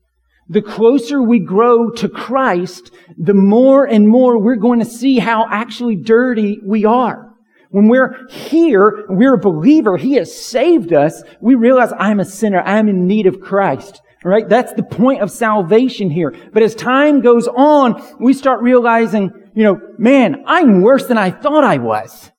The 0.49 0.61
closer 0.61 1.23
we 1.23 1.39
grow 1.39 1.91
to 1.93 2.09
Christ, 2.09 2.91
the 3.17 3.35
more 3.35 3.87
and 3.87 4.09
more 4.09 4.39
we're 4.39 4.57
going 4.57 4.81
to 4.81 4.85
see 4.85 5.21
how 5.21 5.47
actually 5.49 5.97
dirty 5.97 6.59
we 6.67 6.85
are. 6.85 7.30
When 7.71 7.89
we're 7.89 8.29
here, 8.29 9.05
we're 9.09 9.35
a 9.35 9.39
believer, 9.39 9.97
He 9.97 10.15
has 10.15 10.35
saved 10.35 10.93
us, 10.93 11.23
we 11.41 11.55
realize 11.55 11.93
I'm 11.99 12.21
a 12.21 12.25
sinner, 12.25 12.61
I'm 12.61 12.89
in 12.89 13.07
need 13.07 13.27
of 13.27 13.41
Christ. 13.41 14.03
Right? 14.23 14.47
That's 14.47 14.75
the 14.75 14.83
point 14.83 15.23
of 15.23 15.31
salvation 15.31 16.11
here. 16.11 16.35
But 16.53 16.63
as 16.63 16.75
time 16.75 17.23
goes 17.23 17.49
on, 17.49 18.05
we 18.21 18.35
start 18.35 18.61
realizing, 18.61 19.31
you 19.55 19.65
know, 19.65 19.81
man, 19.97 20.45
I'm 20.47 20.83
worse 20.83 21.07
than 21.07 21.17
I 21.17 21.31
thought 21.31 21.65
I 21.65 21.79
was. 21.79 22.31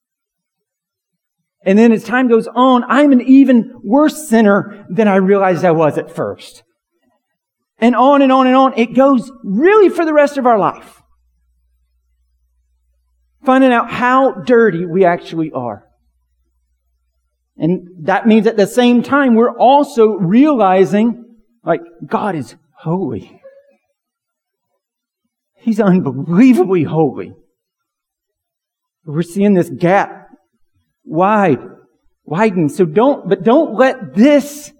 And 1.66 1.80
then 1.80 1.92
as 1.92 2.04
time 2.04 2.28
goes 2.28 2.48
on, 2.48 2.84
I'm 2.84 3.12
an 3.12 3.22
even 3.22 3.80
worse 3.84 4.28
sinner 4.28 4.86
than 4.90 5.08
I 5.08 5.16
realized 5.16 5.66
I 5.66 5.72
was 5.72 5.98
at 5.98 6.16
first. 6.16 6.64
And 7.80 7.96
on 7.96 8.22
and 8.22 8.32
on 8.32 8.46
and 8.46 8.56
on. 8.56 8.78
It 8.78 8.94
goes 8.94 9.32
really 9.44 9.90
for 9.90 10.06
the 10.06 10.14
rest 10.14 10.38
of 10.38 10.46
our 10.46 10.60
life. 10.60 11.01
Finding 13.44 13.72
out 13.72 13.90
how 13.90 14.32
dirty 14.32 14.86
we 14.86 15.04
actually 15.04 15.52
are. 15.52 15.88
And 17.58 18.06
that 18.06 18.28
means 18.28 18.48
at 18.48 18.58
the 18.58 18.68
same 18.68 19.04
time, 19.04 19.36
we're 19.36 19.56
also 19.56 20.08
realizing, 20.14 21.26
like, 21.64 21.82
God 22.06 22.36
is 22.36 22.56
holy. 22.76 23.42
He's 25.58 25.80
unbelievably 25.80 26.84
holy. 26.84 27.34
We're 29.06 29.22
seeing 29.22 29.54
this 29.54 29.70
gap 29.70 30.28
wide, 31.04 31.60
widen. 32.24 32.70
So 32.70 32.86
don't, 32.86 33.28
but 33.28 33.44
don't 33.44 33.76
let 33.76 34.16
this 34.16 34.72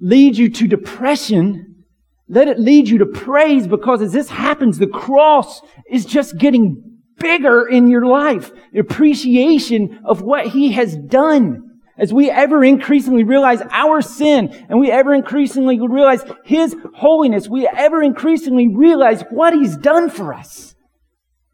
lead 0.00 0.36
you 0.36 0.50
to 0.50 0.66
depression. 0.66 1.84
Let 2.28 2.48
it 2.48 2.58
lead 2.58 2.88
you 2.88 2.98
to 2.98 3.06
praise 3.06 3.66
because 3.66 4.02
as 4.02 4.12
this 4.12 4.30
happens, 4.30 4.78
the 4.78 4.86
cross 4.86 5.60
is 5.90 6.04
just 6.04 6.38
getting 6.38 6.93
bigger 7.24 7.66
in 7.66 7.88
your 7.88 8.06
life. 8.06 8.52
Appreciation 8.76 10.00
of 10.04 10.20
what 10.20 10.46
He 10.48 10.72
has 10.72 10.94
done. 10.94 11.80
As 11.96 12.12
we 12.12 12.30
ever 12.30 12.62
increasingly 12.62 13.24
realize 13.24 13.62
our 13.70 14.02
sin 14.02 14.52
and 14.68 14.78
we 14.78 14.90
ever 14.90 15.14
increasingly 15.14 15.80
realize 15.80 16.22
His 16.44 16.76
holiness, 16.94 17.48
we 17.48 17.66
ever 17.66 18.02
increasingly 18.02 18.68
realize 18.68 19.22
what 19.30 19.54
He's 19.54 19.76
done 19.76 20.10
for 20.10 20.34
us. 20.34 20.74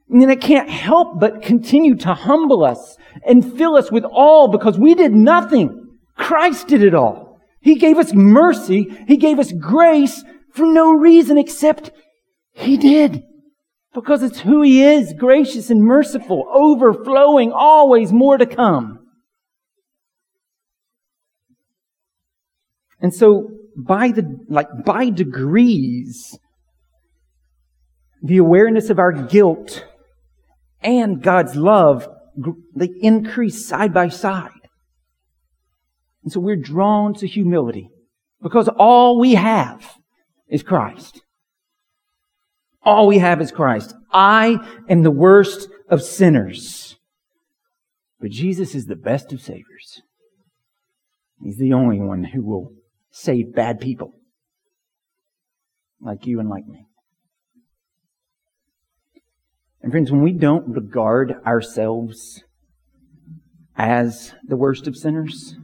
And 0.08 0.20
then 0.20 0.30
it 0.30 0.40
can't 0.40 0.68
help 0.68 1.20
but 1.20 1.42
continue 1.42 1.94
to 1.96 2.14
humble 2.14 2.64
us 2.64 2.96
and 3.24 3.56
fill 3.56 3.76
us 3.76 3.92
with 3.92 4.04
all 4.04 4.48
because 4.48 4.76
we 4.76 4.94
did 4.94 5.12
nothing. 5.12 5.88
Christ 6.16 6.66
did 6.66 6.82
it 6.82 6.94
all. 6.94 7.38
He 7.60 7.76
gave 7.76 7.96
us 7.96 8.12
mercy. 8.12 8.88
He 9.06 9.18
gave 9.18 9.38
us 9.38 9.52
grace 9.52 10.24
for 10.52 10.66
no 10.66 10.92
reason 10.94 11.38
except 11.38 11.92
He 12.52 12.76
did. 12.76 13.22
Because 13.92 14.22
it's 14.22 14.40
who 14.40 14.62
He 14.62 14.82
is, 14.82 15.12
gracious 15.12 15.70
and 15.70 15.82
merciful, 15.82 16.46
overflowing, 16.52 17.52
always 17.52 18.12
more 18.12 18.38
to 18.38 18.46
come. 18.46 19.00
And 23.00 23.14
so, 23.14 23.50
by 23.76 24.12
the, 24.12 24.44
like, 24.48 24.68
by 24.84 25.10
degrees, 25.10 26.38
the 28.22 28.36
awareness 28.36 28.90
of 28.90 28.98
our 28.98 29.12
guilt 29.12 29.84
and 30.82 31.22
God's 31.22 31.56
love, 31.56 32.08
they 32.76 32.90
increase 33.00 33.66
side 33.66 33.92
by 33.92 34.08
side. 34.08 34.50
And 36.22 36.32
so 36.32 36.40
we're 36.40 36.56
drawn 36.56 37.14
to 37.14 37.26
humility 37.26 37.88
because 38.42 38.68
all 38.68 39.18
we 39.18 39.34
have 39.34 39.96
is 40.48 40.62
Christ. 40.62 41.22
All 42.82 43.06
we 43.06 43.18
have 43.18 43.40
is 43.40 43.52
Christ. 43.52 43.94
I 44.12 44.58
am 44.88 45.02
the 45.02 45.10
worst 45.10 45.68
of 45.88 46.02
sinners. 46.02 46.96
But 48.20 48.30
Jesus 48.30 48.74
is 48.74 48.86
the 48.86 48.96
best 48.96 49.32
of 49.32 49.40
saviors. 49.40 50.02
He's 51.42 51.58
the 51.58 51.72
only 51.72 52.00
one 52.00 52.24
who 52.24 52.42
will 52.42 52.72
save 53.10 53.54
bad 53.54 53.80
people 53.80 54.14
like 56.00 56.26
you 56.26 56.40
and 56.40 56.48
like 56.48 56.66
me. 56.66 56.86
And 59.82 59.90
friends, 59.90 60.10
when 60.10 60.22
we 60.22 60.32
don't 60.32 60.68
regard 60.68 61.34
ourselves 61.46 62.44
as 63.76 64.34
the 64.46 64.56
worst 64.56 64.86
of 64.86 64.96
sinners, 64.96 65.56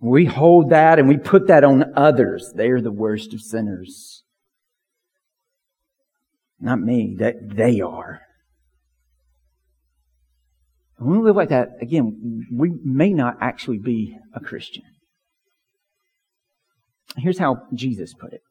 we 0.00 0.26
hold 0.26 0.70
that 0.70 0.98
and 0.98 1.08
we 1.08 1.16
put 1.16 1.48
that 1.48 1.64
on 1.64 1.92
others. 1.96 2.52
They're 2.54 2.80
the 2.80 2.92
worst 2.92 3.32
of 3.32 3.40
sinners. 3.40 4.22
Not 6.60 6.80
me, 6.80 7.16
that 7.18 7.56
they 7.56 7.80
are. 7.80 8.20
when 10.98 11.18
we 11.18 11.24
live 11.24 11.36
like 11.36 11.50
that, 11.50 11.68
again, 11.80 12.46
we 12.52 12.72
may 12.82 13.12
not 13.12 13.36
actually 13.40 13.78
be 13.78 14.18
a 14.34 14.40
Christian. 14.40 14.84
Here's 17.16 17.38
how 17.38 17.62
Jesus 17.74 18.14
put 18.14 18.32
it 18.32 18.42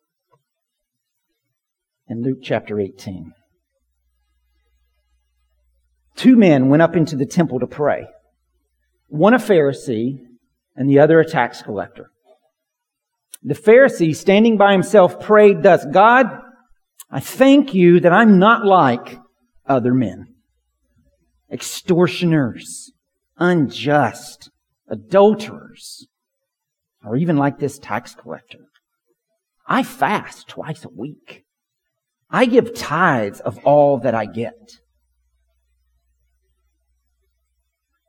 in 2.08 2.21
Luke 2.21 2.39
chapter 2.41 2.79
18. 2.79 3.34
Two 6.15 6.36
men 6.36 6.69
went 6.69 6.81
up 6.81 6.95
into 6.95 7.15
the 7.15 7.25
temple 7.25 7.60
to 7.60 7.67
pray. 7.67 8.08
One 9.08 9.34
a 9.34 9.38
Pharisee 9.38 10.19
and 10.75 10.89
the 10.89 10.99
other 10.99 11.19
a 11.19 11.25
tax 11.25 11.61
collector. 11.61 12.11
The 13.43 13.53
Pharisee, 13.53 14.15
standing 14.15 14.57
by 14.57 14.71
himself, 14.71 15.19
prayed 15.19 15.63
thus, 15.63 15.85
God, 15.85 16.25
I 17.11 17.19
thank 17.19 17.73
you 17.73 17.99
that 17.99 18.11
I'm 18.11 18.39
not 18.39 18.65
like 18.65 19.19
other 19.67 19.93
men. 19.93 20.33
Extortioners, 21.51 22.91
unjust, 23.38 24.49
adulterers, 24.88 26.07
or 27.05 27.15
even 27.15 27.38
like 27.38 27.59
this 27.59 27.77
tax 27.77 28.15
collector. 28.15 28.65
I 29.67 29.83
fast 29.83 30.47
twice 30.47 30.83
a 30.83 30.89
week. 30.89 31.43
I 32.29 32.45
give 32.45 32.73
tithes 32.73 33.39
of 33.39 33.59
all 33.59 33.99
that 33.99 34.15
I 34.15 34.25
get. 34.25 34.79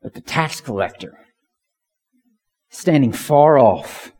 But 0.02 0.14
the 0.14 0.20
tax 0.20 0.60
collector, 0.60 1.18
standing 2.76 3.12
far 3.12 3.58
off, 3.58 4.12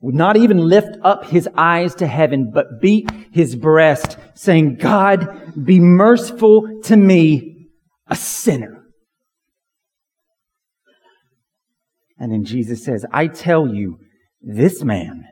would 0.00 0.14
not 0.14 0.36
even 0.36 0.58
lift 0.58 0.96
up 1.02 1.26
his 1.26 1.48
eyes 1.56 1.94
to 1.94 2.06
heaven, 2.06 2.50
but 2.52 2.80
beat 2.80 3.10
his 3.32 3.56
breast, 3.56 4.18
saying, 4.34 4.76
God, 4.76 5.64
be 5.64 5.80
merciful 5.80 6.80
to 6.84 6.96
me, 6.96 7.68
a 8.08 8.16
sinner. 8.16 8.84
And 12.18 12.32
then 12.32 12.44
Jesus 12.44 12.84
says, 12.84 13.04
I 13.12 13.26
tell 13.26 13.68
you, 13.68 13.98
this 14.40 14.82
man 14.82 15.24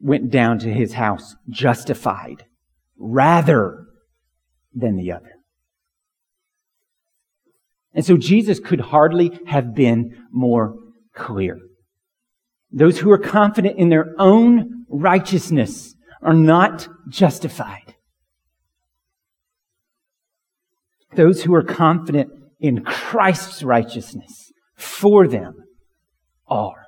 went 0.00 0.30
down 0.30 0.58
to 0.60 0.72
his 0.72 0.94
house 0.94 1.34
justified 1.48 2.44
rather 2.98 3.86
than 4.72 4.96
the 4.96 5.12
other. 5.12 5.30
And 7.94 8.04
so 8.04 8.16
Jesus 8.16 8.58
could 8.58 8.80
hardly 8.80 9.38
have 9.46 9.74
been 9.74 10.16
more 10.30 10.74
clear. 11.14 11.58
Those 12.70 12.98
who 12.98 13.10
are 13.10 13.18
confident 13.18 13.78
in 13.78 13.88
their 13.88 14.14
own 14.18 14.84
righteousness 14.88 15.94
are 16.22 16.34
not 16.34 16.88
justified. 17.08 17.94
Those 21.14 21.42
who 21.44 21.54
are 21.54 21.62
confident 21.62 22.30
in 22.60 22.82
Christ's 22.82 23.62
righteousness 23.62 24.52
for 24.76 25.28
them 25.28 25.54
are. 26.48 26.86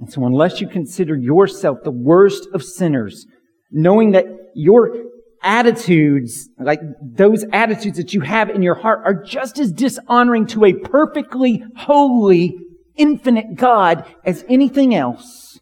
And 0.00 0.12
so 0.12 0.24
unless 0.24 0.60
you 0.60 0.68
consider 0.68 1.16
yourself 1.16 1.78
the 1.82 1.90
worst 1.90 2.48
of 2.52 2.62
sinners, 2.62 3.26
knowing 3.70 4.12
that 4.12 4.26
your 4.54 5.07
attitudes, 5.42 6.48
like 6.58 6.80
those 7.02 7.44
attitudes 7.52 7.96
that 7.96 8.14
you 8.14 8.20
have 8.20 8.50
in 8.50 8.62
your 8.62 8.74
heart 8.74 9.02
are 9.04 9.22
just 9.22 9.58
as 9.58 9.72
dishonoring 9.72 10.46
to 10.48 10.64
a 10.64 10.72
perfectly 10.72 11.62
holy 11.76 12.56
infinite 12.96 13.54
God 13.54 14.04
as 14.24 14.44
anything 14.48 14.94
else. 14.94 15.60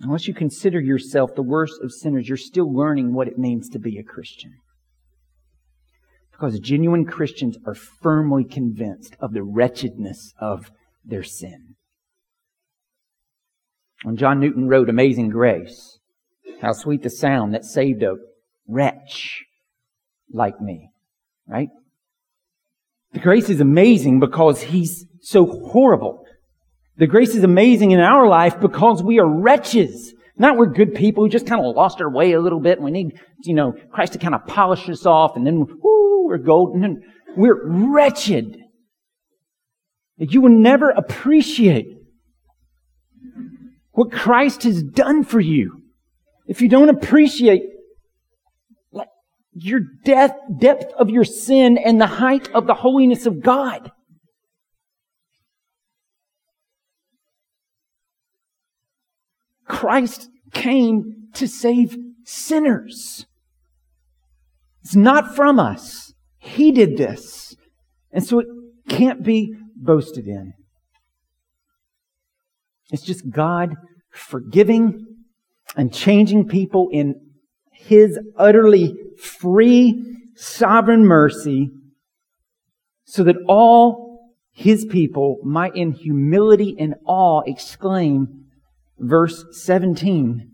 Unless 0.00 0.26
you 0.26 0.34
consider 0.34 0.80
yourself 0.80 1.34
the 1.34 1.42
worst 1.42 1.74
of 1.82 1.92
sinners, 1.92 2.28
you're 2.28 2.36
still 2.36 2.72
learning 2.72 3.14
what 3.14 3.28
it 3.28 3.38
means 3.38 3.68
to 3.68 3.78
be 3.78 3.98
a 3.98 4.02
Christian. 4.02 4.54
Because 6.32 6.58
genuine 6.58 7.04
Christians 7.04 7.56
are 7.66 7.74
firmly 7.74 8.44
convinced 8.44 9.14
of 9.20 9.32
the 9.32 9.44
wretchedness 9.44 10.32
of 10.40 10.72
their 11.04 11.22
sin. 11.22 11.76
When 14.02 14.16
John 14.16 14.40
Newton 14.40 14.68
wrote 14.68 14.88
Amazing 14.88 15.30
Grace, 15.30 15.98
how 16.60 16.72
sweet 16.72 17.02
the 17.02 17.10
sound 17.10 17.54
that 17.54 17.64
saved 17.64 18.02
a 18.02 18.16
wretch 18.66 19.44
like 20.32 20.60
me, 20.60 20.90
right? 21.46 21.68
The 23.12 23.20
grace 23.20 23.48
is 23.48 23.60
amazing 23.60 24.20
because 24.20 24.62
He's 24.62 25.06
so 25.20 25.46
horrible. 25.46 26.24
The 26.96 27.06
grace 27.06 27.34
is 27.34 27.44
amazing 27.44 27.92
in 27.92 28.00
our 28.00 28.26
life 28.26 28.60
because 28.60 29.02
we 29.02 29.18
are 29.18 29.26
wretches. 29.26 30.14
Not 30.36 30.56
we're 30.56 30.66
good 30.66 30.94
people 30.94 31.24
who 31.24 31.30
just 31.30 31.46
kind 31.46 31.64
of 31.64 31.76
lost 31.76 32.00
our 32.00 32.10
way 32.10 32.32
a 32.32 32.40
little 32.40 32.60
bit 32.60 32.78
and 32.78 32.84
we 32.84 32.90
need, 32.90 33.20
you 33.44 33.54
know, 33.54 33.74
Christ 33.92 34.14
to 34.14 34.18
kind 34.18 34.34
of 34.34 34.46
polish 34.46 34.88
us 34.88 35.06
off 35.06 35.36
and 35.36 35.46
then, 35.46 35.66
we're 35.82 36.38
golden 36.38 36.82
and 36.84 37.02
we're 37.36 37.60
wretched. 37.92 38.56
You 40.16 40.40
will 40.40 40.50
never 40.50 40.88
appreciate 40.90 42.01
what 43.92 44.10
Christ 44.10 44.64
has 44.64 44.82
done 44.82 45.24
for 45.24 45.40
you 45.40 45.82
if 46.46 46.60
you 46.60 46.68
don't 46.68 46.88
appreciate 46.88 47.62
your 49.54 49.80
death, 50.04 50.34
depth 50.58 50.92
of 50.94 51.10
your 51.10 51.24
sin 51.24 51.78
and 51.78 52.00
the 52.00 52.06
height 52.06 52.50
of 52.52 52.66
the 52.66 52.74
holiness 52.74 53.26
of 53.26 53.42
God. 53.42 53.92
Christ 59.66 60.28
came 60.52 61.28
to 61.34 61.46
save 61.46 61.96
sinners. 62.24 63.26
It's 64.82 64.96
not 64.96 65.34
from 65.34 65.58
us. 65.58 66.12
He 66.38 66.72
did 66.72 66.96
this. 66.96 67.54
And 68.10 68.24
so 68.24 68.40
it 68.40 68.46
can't 68.88 69.22
be 69.22 69.54
boasted 69.76 70.26
in. 70.26 70.54
It's 72.92 73.02
just 73.02 73.28
God 73.28 73.74
forgiving 74.10 75.06
and 75.76 75.92
changing 75.92 76.46
people 76.46 76.88
in 76.92 77.14
His 77.72 78.18
utterly 78.36 78.94
free, 79.18 80.04
sovereign 80.36 81.04
mercy 81.04 81.70
so 83.04 83.24
that 83.24 83.36
all 83.48 84.12
his 84.52 84.84
people 84.84 85.38
might 85.42 85.74
in 85.74 85.92
humility 85.92 86.76
and 86.78 86.94
awe 87.04 87.42
exclaim, 87.46 88.46
verse 88.98 89.44
17, 89.52 90.50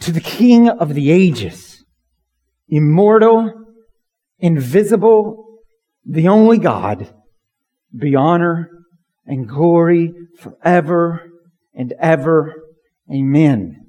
to 0.00 0.12
the 0.12 0.20
King 0.20 0.68
of 0.68 0.94
the 0.94 1.10
ages, 1.10 1.84
immortal, 2.68 3.52
invisible, 4.38 5.60
the 6.04 6.28
only 6.28 6.58
God, 6.58 7.12
be 7.94 8.14
honor 8.14 8.70
and 9.28 9.48
glory 9.48 10.12
forever 10.38 11.30
and 11.74 11.94
ever. 12.00 12.54
Amen. 13.12 13.86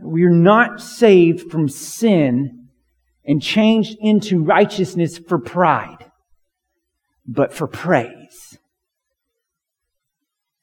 We're 0.00 0.30
not 0.30 0.80
saved 0.80 1.50
from 1.50 1.68
sin 1.68 2.68
and 3.24 3.42
changed 3.42 3.98
into 4.00 4.42
righteousness 4.42 5.18
for 5.18 5.38
pride, 5.38 6.10
but 7.26 7.52
for 7.52 7.66
praise. 7.66 8.56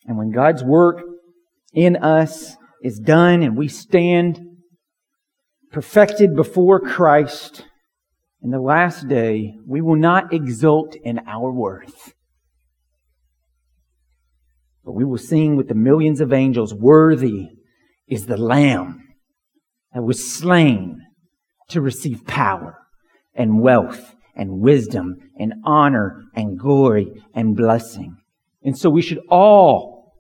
And 0.08 0.18
when 0.18 0.32
God's 0.32 0.64
work 0.64 1.02
in 1.74 1.98
us 1.98 2.56
is 2.82 3.00
done 3.00 3.44
and 3.44 3.58
we 3.58 3.68
stand 3.68 4.40
perfected 5.72 6.36
before 6.36 6.80
Christ 6.80 7.66
in 8.42 8.52
the 8.52 8.62
last 8.62 9.10
day, 9.10 9.58
we 9.68 9.82
will 9.82 9.98
not 9.98 10.34
exult 10.34 10.96
in 10.96 11.20
our 11.28 11.52
worth. 11.52 12.15
But 14.86 14.94
we 14.94 15.04
will 15.04 15.18
sing 15.18 15.56
with 15.56 15.68
the 15.68 15.76
millions 15.76 16.22
of 16.22 16.32
angels, 16.32 16.74
Worthy 16.74 17.50
is 18.08 18.28
the 18.28 18.38
Lamb 18.38 19.02
that 19.94 20.04
was 20.04 20.32
slain 20.32 21.02
to 21.70 21.82
receive 21.82 22.28
power 22.28 22.78
and 23.34 23.60
wealth 23.60 24.16
and 24.36 24.60
wisdom 24.60 25.16
and 25.40 25.54
honor 25.66 26.22
and 26.36 26.60
glory 26.60 27.08
and 27.34 27.56
blessing. 27.56 28.18
And 28.62 28.78
so 28.78 28.90
we 28.90 29.02
should 29.02 29.22
all 29.30 30.14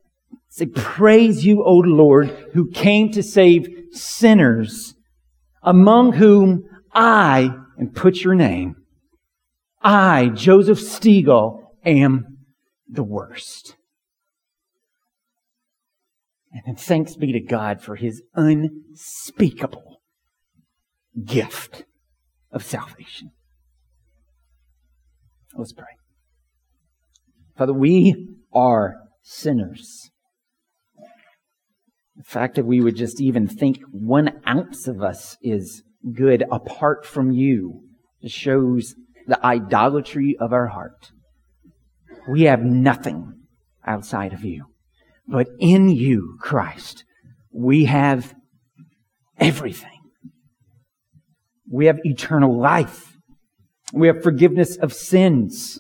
say, 0.49 0.65
praise 0.65 1.45
you, 1.45 1.63
O 1.63 1.75
Lord, 1.75 2.29
who 2.53 2.71
came 2.71 3.11
to 3.11 3.21
save 3.21 3.67
sinners 3.91 4.95
among 5.61 6.13
whom 6.13 6.63
I, 6.93 7.55
and 7.77 7.93
put 7.93 8.21
your 8.21 8.35
name, 8.35 8.75
I, 9.81 10.29
Joseph 10.29 10.79
Stegall, 10.79 11.59
am 11.83 12.37
the 12.87 13.03
worst. 13.03 13.74
And 16.63 16.79
thanks 16.79 17.15
be 17.15 17.33
to 17.33 17.41
God 17.41 17.81
for 17.81 17.97
his 17.97 18.21
unspeakable 18.33 19.99
gift 21.25 21.83
of 22.51 22.63
salvation. 22.63 23.31
Let's 25.57 25.73
pray. 25.73 25.85
Father, 27.57 27.73
we 27.73 28.35
are 28.53 28.95
sinners. 29.21 30.09
The 32.15 32.23
fact 32.23 32.55
that 32.55 32.65
we 32.65 32.79
would 32.79 32.95
just 32.95 33.21
even 33.21 33.47
think 33.47 33.79
one 33.91 34.41
ounce 34.47 34.87
of 34.87 35.01
us 35.01 35.37
is 35.41 35.83
good 36.13 36.45
apart 36.51 37.05
from 37.05 37.31
you 37.31 37.81
shows 38.25 38.95
the 39.27 39.43
idolatry 39.45 40.37
of 40.39 40.53
our 40.53 40.67
heart. 40.67 41.11
We 42.29 42.43
have 42.43 42.61
nothing 42.61 43.33
outside 43.85 44.33
of 44.33 44.43
you. 44.43 44.65
But 45.27 45.47
in 45.59 45.89
you, 45.89 46.37
Christ, 46.39 47.03
we 47.51 47.85
have 47.85 48.33
everything. 49.37 49.89
We 51.69 51.87
have 51.87 51.99
eternal 52.03 52.59
life. 52.59 53.17
We 53.93 54.07
have 54.07 54.21
forgiveness 54.21 54.77
of 54.77 54.93
sins. 54.93 55.79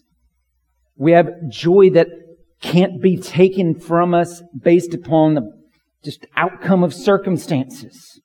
We 0.97 1.11
have 1.11 1.29
joy 1.49 1.91
that 1.91 2.07
can't 2.61 3.01
be 3.01 3.17
taken 3.17 3.79
from 3.79 4.13
us 4.13 4.41
based 4.59 4.93
upon 4.93 5.35
the 5.35 5.51
just 6.03 6.25
outcome 6.35 6.83
of 6.83 6.93
circumstances. 6.93 8.21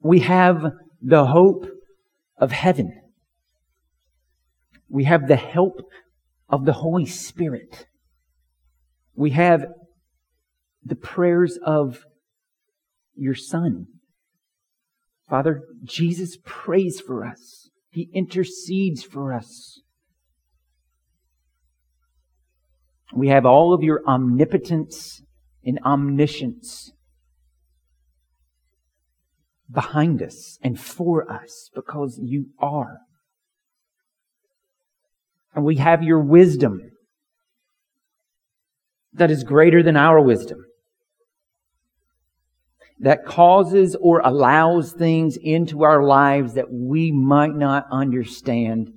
We 0.00 0.20
have 0.20 0.72
the 1.00 1.26
hope 1.26 1.66
of 2.38 2.52
heaven. 2.52 3.00
We 4.88 5.04
have 5.04 5.26
the 5.26 5.36
help 5.36 5.80
of 6.48 6.64
the 6.64 6.74
Holy 6.74 7.06
Spirit. 7.06 7.86
We 9.14 9.30
have 9.30 9.66
the 10.84 10.96
prayers 10.96 11.58
of 11.64 12.04
your 13.16 13.34
Son. 13.34 13.86
Father, 15.28 15.62
Jesus 15.84 16.36
prays 16.44 17.00
for 17.00 17.24
us. 17.24 17.70
He 17.90 18.10
intercedes 18.12 19.02
for 19.02 19.32
us. 19.32 19.80
We 23.14 23.28
have 23.28 23.46
all 23.46 23.72
of 23.72 23.82
your 23.82 24.02
omnipotence 24.06 25.22
and 25.64 25.78
omniscience 25.84 26.92
behind 29.70 30.22
us 30.22 30.58
and 30.62 30.78
for 30.78 31.30
us 31.30 31.70
because 31.74 32.18
you 32.22 32.46
are. 32.58 32.98
And 35.54 35.64
we 35.64 35.76
have 35.76 36.02
your 36.02 36.20
wisdom 36.20 36.80
that 39.12 39.30
is 39.30 39.44
greater 39.44 39.82
than 39.82 39.96
our 39.96 40.20
wisdom. 40.20 40.58
That 42.98 43.24
causes 43.24 43.96
or 44.00 44.20
allows 44.20 44.92
things 44.92 45.36
into 45.40 45.84
our 45.84 46.02
lives 46.02 46.54
that 46.54 46.72
we 46.72 47.12
might 47.12 47.54
not 47.54 47.86
understand 47.90 48.90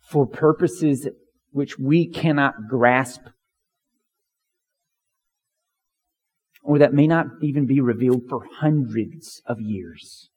for 0.00 0.26
purposes 0.26 1.08
which 1.50 1.78
we 1.78 2.06
cannot 2.08 2.54
grasp 2.68 3.22
or 6.62 6.78
that 6.78 6.92
may 6.92 7.06
not 7.06 7.26
even 7.42 7.66
be 7.66 7.80
revealed 7.80 8.22
for 8.28 8.46
hundreds 8.60 9.42
of 9.46 9.60
years. 9.60 10.30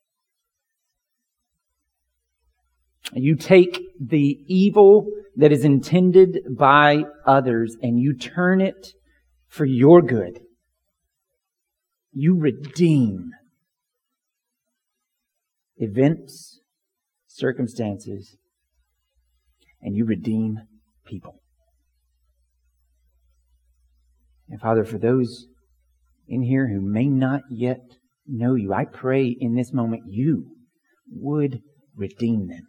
You 3.12 3.36
take 3.36 3.80
the 4.00 4.38
evil 4.46 5.06
that 5.36 5.52
is 5.52 5.64
intended 5.64 6.40
by 6.56 7.04
others 7.26 7.76
and 7.80 8.00
you 8.00 8.16
turn 8.16 8.60
it 8.60 8.94
for 9.48 9.64
your 9.64 10.02
good. 10.02 10.40
You 12.12 12.38
redeem 12.38 13.30
events, 15.76 16.60
circumstances, 17.26 18.36
and 19.82 19.94
you 19.94 20.04
redeem 20.04 20.58
people. 21.06 21.42
And 24.48 24.60
Father, 24.60 24.84
for 24.84 24.98
those 24.98 25.46
in 26.28 26.42
here 26.42 26.68
who 26.68 26.80
may 26.80 27.06
not 27.06 27.42
yet 27.50 27.80
know 28.26 28.54
you, 28.54 28.72
I 28.72 28.84
pray 28.84 29.36
in 29.38 29.54
this 29.54 29.72
moment 29.72 30.04
you 30.08 30.46
would 31.10 31.60
redeem 31.94 32.48
them. 32.48 32.66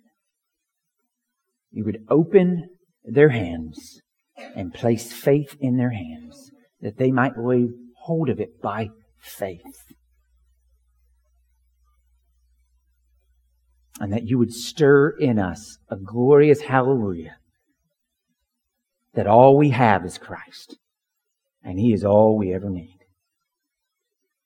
You 1.72 1.86
would 1.86 2.06
open 2.10 2.70
their 3.04 3.30
hands 3.30 4.02
and 4.56 4.74
place 4.74 5.12
faith 5.12 5.56
in 5.60 5.78
their 5.78 5.92
hands 5.92 6.52
that 6.82 6.98
they 6.98 7.12
might 7.12 7.38
lay 7.38 7.68
hold 8.02 8.30
of 8.30 8.40
it 8.40 8.62
by 8.62 8.90
faith. 9.20 9.62
And 14.00 14.14
that 14.14 14.28
you 14.28 14.38
would 14.38 14.54
stir 14.54 15.10
in 15.10 15.40
us 15.40 15.78
a 15.90 15.96
glorious 15.96 16.62
hallelujah 16.62 17.38
that 19.16 19.26
all 19.26 19.58
we 19.58 19.70
have 19.70 20.06
is 20.06 20.20
Christ 20.20 20.78
and 21.64 21.80
He 21.80 21.92
is 21.92 22.06
all 22.06 22.38
we 22.38 22.54
ever 22.54 22.70
need. 22.70 23.00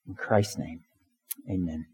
In 0.07 0.15
Christ's 0.15 0.57
name, 0.57 0.79
amen. 1.49 1.85